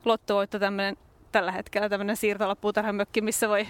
[0.04, 0.96] lottovoitto tämmöinen,
[1.32, 3.66] tällä hetkellä tämmöinen siirtolapuutarhamökki, missä voi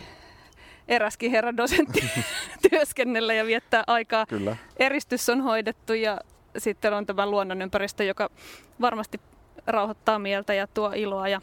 [0.89, 2.11] eräskin herra dosentti
[2.71, 4.27] työskennellä ja viettää aikaa.
[4.27, 4.57] Kyllä.
[4.77, 6.19] Eristys on hoidettu ja
[6.59, 8.31] sitten on tämä luonnonympäristö, joka
[8.81, 9.21] varmasti
[9.67, 11.29] rauhoittaa mieltä ja tuo iloa.
[11.29, 11.41] Ja,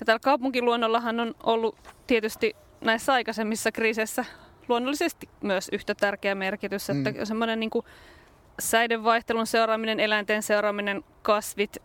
[0.00, 1.76] ja täällä kaupunkiluonnollahan on ollut
[2.06, 4.24] tietysti näissä aikaisemmissa kriiseissä
[4.68, 7.16] luonnollisesti myös yhtä tärkeä merkitys, että mm.
[7.24, 7.70] semmoinen niin
[8.60, 11.76] säidenvaihtelun seuraaminen, eläinten seuraaminen, kasvit,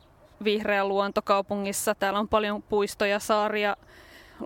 [0.44, 1.96] vihreä luonto kaupungissa.
[1.96, 3.78] Täällä on paljon puistoja, saaria,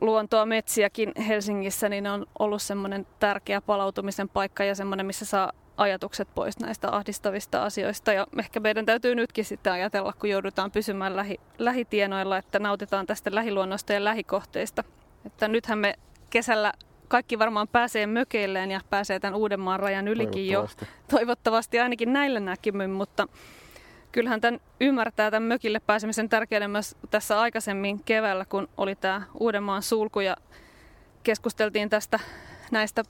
[0.01, 5.51] luontoa, metsiäkin Helsingissä, niin ne on ollut semmoinen tärkeä palautumisen paikka ja semmoinen, missä saa
[5.77, 8.13] ajatukset pois näistä ahdistavista asioista.
[8.13, 13.35] Ja ehkä meidän täytyy nytkin sitten ajatella, kun joudutaan pysymään lähi, lähitienoilla, että nautitaan tästä
[13.35, 14.83] lähiluonnosta ja lähikohteista.
[15.25, 15.93] Että nythän me
[16.29, 16.73] kesällä
[17.07, 20.67] kaikki varmaan pääsee mökeilleen ja pääsee tämän Uudenmaan rajan ylikin jo.
[21.11, 23.27] Toivottavasti ainakin näillä näkymin, mutta
[24.17, 29.81] kyllähän tämän ymmärtää tämän mökille pääsemisen tärkeyden myös tässä aikaisemmin keväällä, kun oli tämä Uudenmaan
[29.83, 30.35] sulku ja
[31.23, 32.19] keskusteltiin tästä
[32.71, 33.03] näistä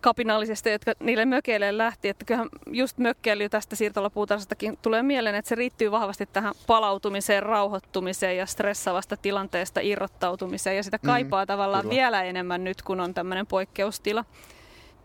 [0.00, 2.08] kapinallisesta, jotka niille mökeille lähti.
[2.08, 8.36] Että kyllähän just mökkeily tästä siirtolapuutarhastakin tulee mieleen, että se riittyy vahvasti tähän palautumiseen, rauhoittumiseen
[8.36, 10.76] ja stressaavasta tilanteesta irrottautumiseen.
[10.76, 11.94] Ja sitä mm, kaipaa mm, tavallaan kyllä.
[11.94, 14.24] vielä enemmän nyt, kun on tämmöinen poikkeustila.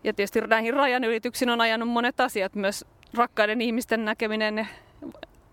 [0.04, 4.68] Ja tietysti näihin rajanylityksiin on ajanut monet asiat, myös rakkaiden ihmisten näkeminen.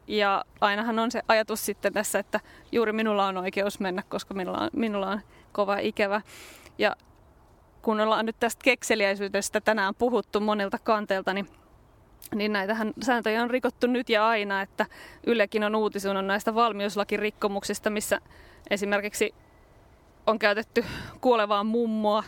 [0.08, 2.40] Ja ainahan on se ajatus sitten tässä, että
[2.72, 5.22] juuri minulla on oikeus mennä, koska minulla on, minulla on
[5.52, 6.22] kova ikävä.
[6.78, 6.96] Ja
[7.82, 11.48] kun ollaan nyt tästä kekseliäisyydestä tänään puhuttu monilta kanteilta, niin
[12.36, 14.86] niin näitähän sääntöjä on rikottu nyt ja aina, että
[15.28, 18.22] Ylekin on uutisunut näistä valmiuslakirikkomuksista, missä
[18.70, 19.34] esimerkiksi
[20.28, 20.86] on käytetty
[21.22, 22.24] kuolevaa mummoa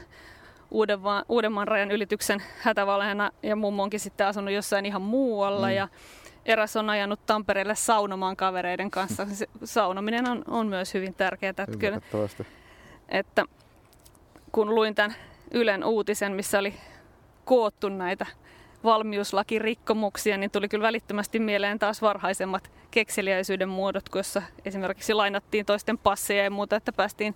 [0.72, 5.74] Uudenmaan, Uudenmaan rajan ylityksen hätävalheena ja mummo onkin sitten asunut jossain ihan muualla mm.
[5.74, 5.88] ja
[6.46, 9.26] eräs on ajanut Tampereelle saunomaan kavereiden kanssa.
[9.26, 11.50] Se saunominen on, on myös hyvin tärkeää.
[11.50, 12.02] Että, kyllä,
[13.10, 13.46] että
[14.52, 15.16] kun luin tämän
[15.52, 16.74] Ylen uutisen, missä oli
[17.46, 18.26] koottu näitä
[18.84, 26.44] valmiuslakirikkomuksia, niin tuli kyllä välittömästi mieleen taas varhaisemmat kekseliäisyyden muodot, jossa esimerkiksi lainattiin toisten passeja
[26.44, 27.36] ja muuta, että päästiin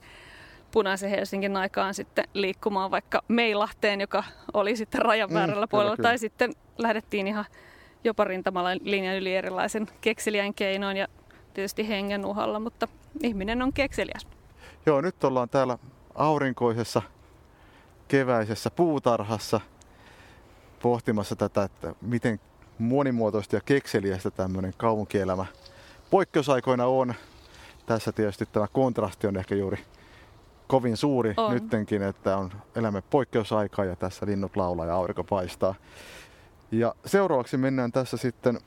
[0.71, 4.23] punaisen Helsingin aikaan sitten liikkumaan vaikka Meilahteen, joka
[4.53, 7.45] oli sitten rajan mm, väärällä mm, puolella, kyllä, tai sitten lähdettiin ihan
[8.03, 11.07] jopa rintamalla linjan yli erilaisen kekseliäin keinoin ja
[11.53, 12.87] tietysti hengen uhalla, mutta
[13.21, 14.27] ihminen on kekseliäs.
[14.85, 15.77] Joo, nyt ollaan täällä
[16.15, 17.01] aurinkoisessa
[18.07, 19.61] keväisessä puutarhassa
[20.81, 22.39] pohtimassa tätä, että miten
[22.77, 25.45] monimuotoista ja kekseliästä tämmöinen kaupunkielämä
[26.09, 27.13] poikkeusaikoina on.
[27.85, 29.77] Tässä tietysti tämä kontrasti on ehkä juuri
[30.67, 31.53] kovin suuri on.
[31.53, 35.75] nyttenkin, että on elämme poikkeusaikaa ja tässä linnut laulaa ja aurinko paistaa.
[36.73, 38.59] Ja seuraavaksi mennään tässä sitten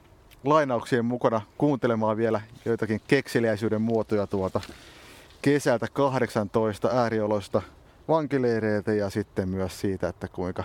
[0.44, 4.61] lainauksien mukana kuuntelemaan vielä joitakin kekseliäisyyden muotoja tuolta
[5.42, 7.62] kesältä 18 äärioloista
[8.09, 10.64] vankileireiltä ja sitten myös siitä, että kuinka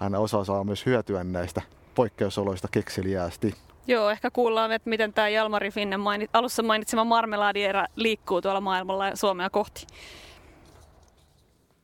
[0.00, 1.62] aina osa saa myös hyötyä näistä
[1.94, 3.54] poikkeusoloista kekseliäästi.
[3.86, 9.08] Joo, ehkä kuullaan, että miten tämä Jalmari Finnen mainit, alussa mainitsema marmelaadierä liikkuu tuolla maailmalla
[9.08, 9.86] ja Suomea kohti.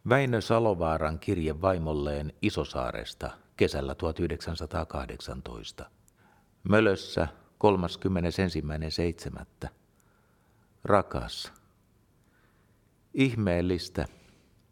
[0.08, 5.90] Väinö Salovaaran kirje vaimolleen Isosaaresta kesällä 1918.
[6.62, 7.28] Mölössä
[9.64, 9.68] 31.7.
[10.84, 11.52] Rakas.
[13.14, 14.06] Ihmeellistä,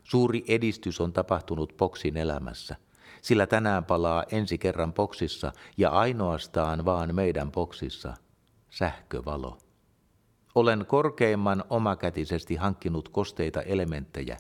[0.05, 2.76] Suuri edistys on tapahtunut Boksin elämässä,
[3.22, 8.14] sillä tänään palaa ensi kerran Boksissa ja ainoastaan vaan meidän Boksissa
[8.70, 9.64] sähkövalo.
[10.55, 14.37] Olen korkeimman omakätisesti hankkinut kosteita elementtejä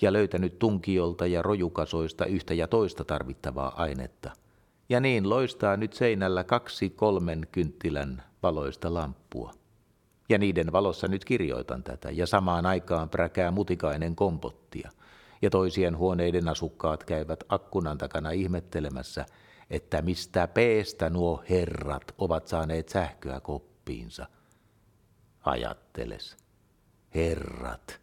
[0.00, 4.30] ja löytänyt tunkiolta ja rojukasoista yhtä ja toista tarvittavaa ainetta.
[4.88, 9.52] Ja niin loistaa nyt seinällä kaksi kolmen kynttilän valoista lamppua.
[10.28, 14.90] Ja niiden valossa nyt kirjoitan tätä, ja samaan aikaan präkää mutikainen kompottia–
[15.44, 19.26] ja toisien huoneiden asukkaat käyvät akkunan takana ihmettelemässä,
[19.70, 24.26] että mistä peestä nuo herrat ovat saaneet sähköä koppiinsa.
[25.44, 26.36] Ajatteles,
[27.14, 28.00] herrat.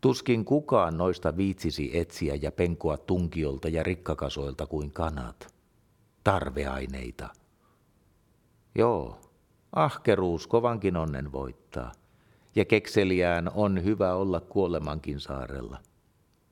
[0.00, 5.54] Tuskin kukaan noista viitsisi etsiä ja penkoa tunkiolta ja rikkakasoilta kuin kanat.
[6.24, 7.28] Tarveaineita.
[8.74, 9.20] Joo,
[9.72, 11.92] ahkeruus kovankin onnen voittaa,
[12.54, 15.78] ja kekseliään on hyvä olla kuolemankin saarella–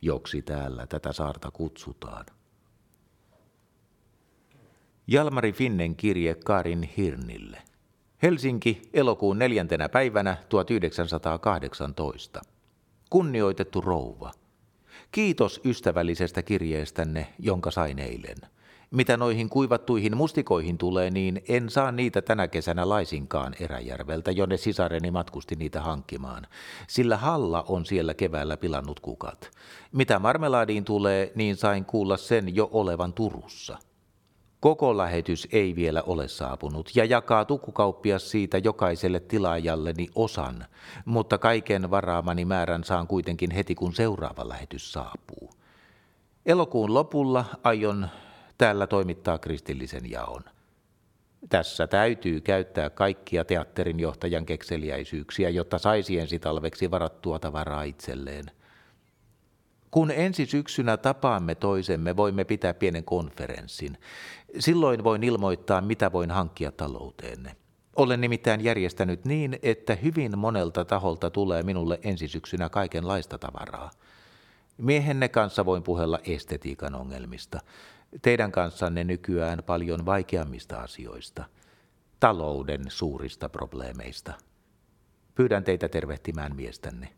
[0.03, 2.27] joksi täällä tätä saarta kutsutaan.
[5.07, 7.63] Jalmari Finnen kirje Karin Hirnille.
[8.23, 12.41] Helsinki, elokuun neljäntenä päivänä 1918.
[13.11, 14.33] Kunnioitettu rouva.
[15.13, 18.37] Kiitos ystävällisestä kirjeestänne, jonka sain eilen.
[18.91, 25.11] Mitä noihin kuivattuihin mustikoihin tulee, niin en saa niitä tänä kesänä laisinkaan Eräjärveltä, jonne sisareni
[25.11, 26.47] matkusti niitä hankkimaan,
[26.87, 29.51] sillä Halla on siellä keväällä pilannut kukat.
[29.93, 33.79] Mitä marmelaadiin tulee, niin sain kuulla sen jo olevan Turussa.
[34.61, 40.67] Koko lähetys ei vielä ole saapunut ja jakaa tukkukauppias siitä jokaiselle tilaajalleni osan,
[41.05, 45.51] mutta kaiken varaamani määrän saan kuitenkin heti kun seuraava lähetys saapuu.
[46.47, 48.09] Elokuun lopulla aion
[48.59, 50.43] täällä toimittaa kristillisen jaon.
[51.49, 58.45] Tässä täytyy käyttää kaikkia teatterin johtajan kekseliäisyyksiä, jotta saisi ensi talveksi varattua tavaraa itselleen.
[59.91, 63.99] Kun ensi syksynä tapaamme toisemme, voimme pitää pienen konferenssin.
[64.59, 67.57] Silloin voin ilmoittaa, mitä voin hankkia talouteenne.
[67.97, 73.91] Olen nimittäin järjestänyt niin, että hyvin monelta taholta tulee minulle ensi syksynä kaikenlaista tavaraa.
[74.79, 77.61] Miehenne kanssa voin puhella estetiikan ongelmista.
[78.23, 81.45] Teidän kanssanne nykyään paljon vaikeammista asioista.
[82.21, 84.33] Talouden suurista probleemeista.
[85.35, 87.09] Pyydän teitä tervehtimään miestänne.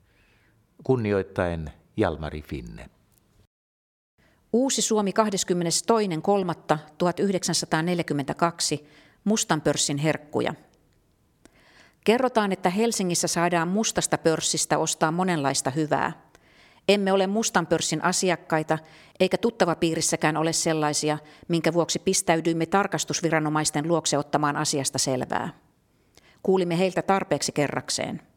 [0.85, 2.91] Kunnioittaen Jalmari Finne.
[4.53, 5.13] Uusi Suomi
[8.79, 8.87] 22.3.1942,
[9.25, 10.55] Mustan pörssin herkkuja.
[12.05, 16.13] Kerrotaan, että Helsingissä saadaan mustasta pörssistä ostaa monenlaista hyvää.
[16.89, 18.79] Emme ole mustan pörssin asiakkaita,
[19.21, 21.19] eikä tuttava piirissäkään ole sellaisia,
[21.49, 25.49] minkä vuoksi pistäydyimme tarkastusviranomaisten luokse ottamaan asiasta selvää.
[26.43, 28.32] Kuulimme heiltä tarpeeksi kerrakseen.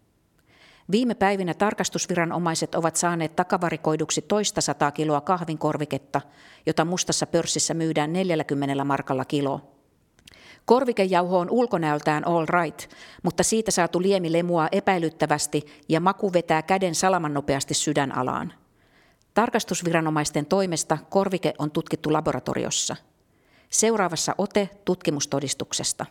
[0.91, 6.21] Viime päivinä tarkastusviranomaiset ovat saaneet takavarikoiduksi toista sataa kiloa kahvinkorviketta,
[6.65, 9.61] jota mustassa pörssissä myydään 40 markalla kilo.
[10.65, 12.91] Korvikejauho on ulkonäöltään all right,
[13.23, 18.53] mutta siitä saatu liemi lemua epäilyttävästi ja maku vetää käden salaman nopeasti sydänalaan.
[19.33, 22.95] Tarkastusviranomaisten toimesta korvike on tutkittu laboratoriossa.
[23.69, 26.05] Seuraavassa ote tutkimustodistuksesta.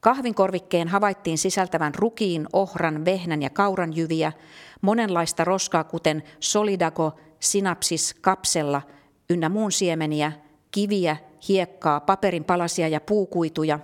[0.00, 4.32] Kahvinkorvikkeen havaittiin sisältävän rukiin, ohran, vehnän ja kauran jyviä,
[4.80, 8.82] monenlaista roskaa kuten solidago, sinapsis, kapsella
[9.30, 10.32] ynnä muun siemeniä,
[10.70, 11.16] kiviä,
[11.48, 13.78] hiekkaa, paperin palasia ja puukuituja,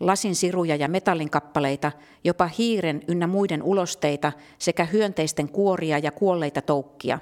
[0.00, 1.92] lasin siruja ja metallinkappaleita,
[2.24, 7.18] jopa hiiren ynnä muiden ulosteita sekä hyönteisten kuoria ja kuolleita toukkia.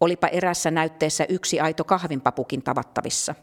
[0.00, 3.34] Olipa erässä näytteessä yksi aito kahvinpapukin tavattavissa.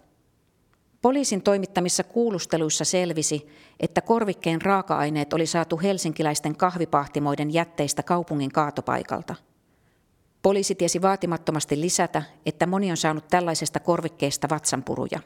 [1.04, 3.48] Poliisin toimittamissa kuulusteluissa selvisi,
[3.80, 9.36] että korvikkeen raaka-aineet oli saatu helsinkiläisten kahvipahtimoiden jätteistä kaupungin kaatopaikalta.
[10.42, 15.20] Poliisi tiesi vaatimattomasti lisätä, että moni on saanut tällaisesta korvikkeesta vatsanpuruja.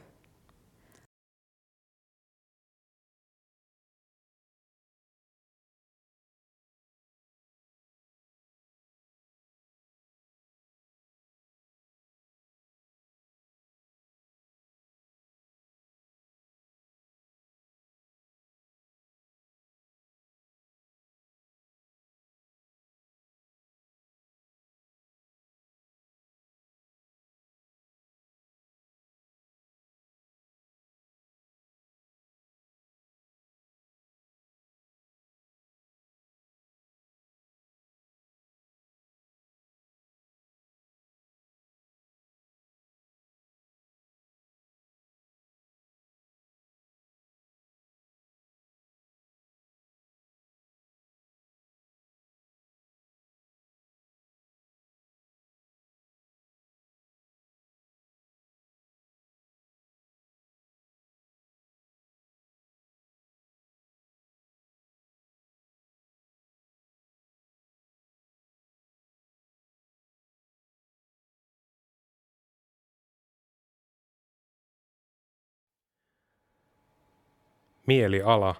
[77.88, 78.54] Mieliala,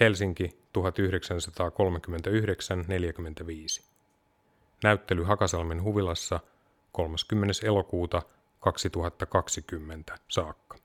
[0.00, 0.82] Helsinki 1939-45.
[4.84, 6.40] Näyttely Hakasalmen huvilassa
[6.92, 7.52] 30.
[7.66, 8.22] elokuuta
[8.60, 10.76] 2020 saakka.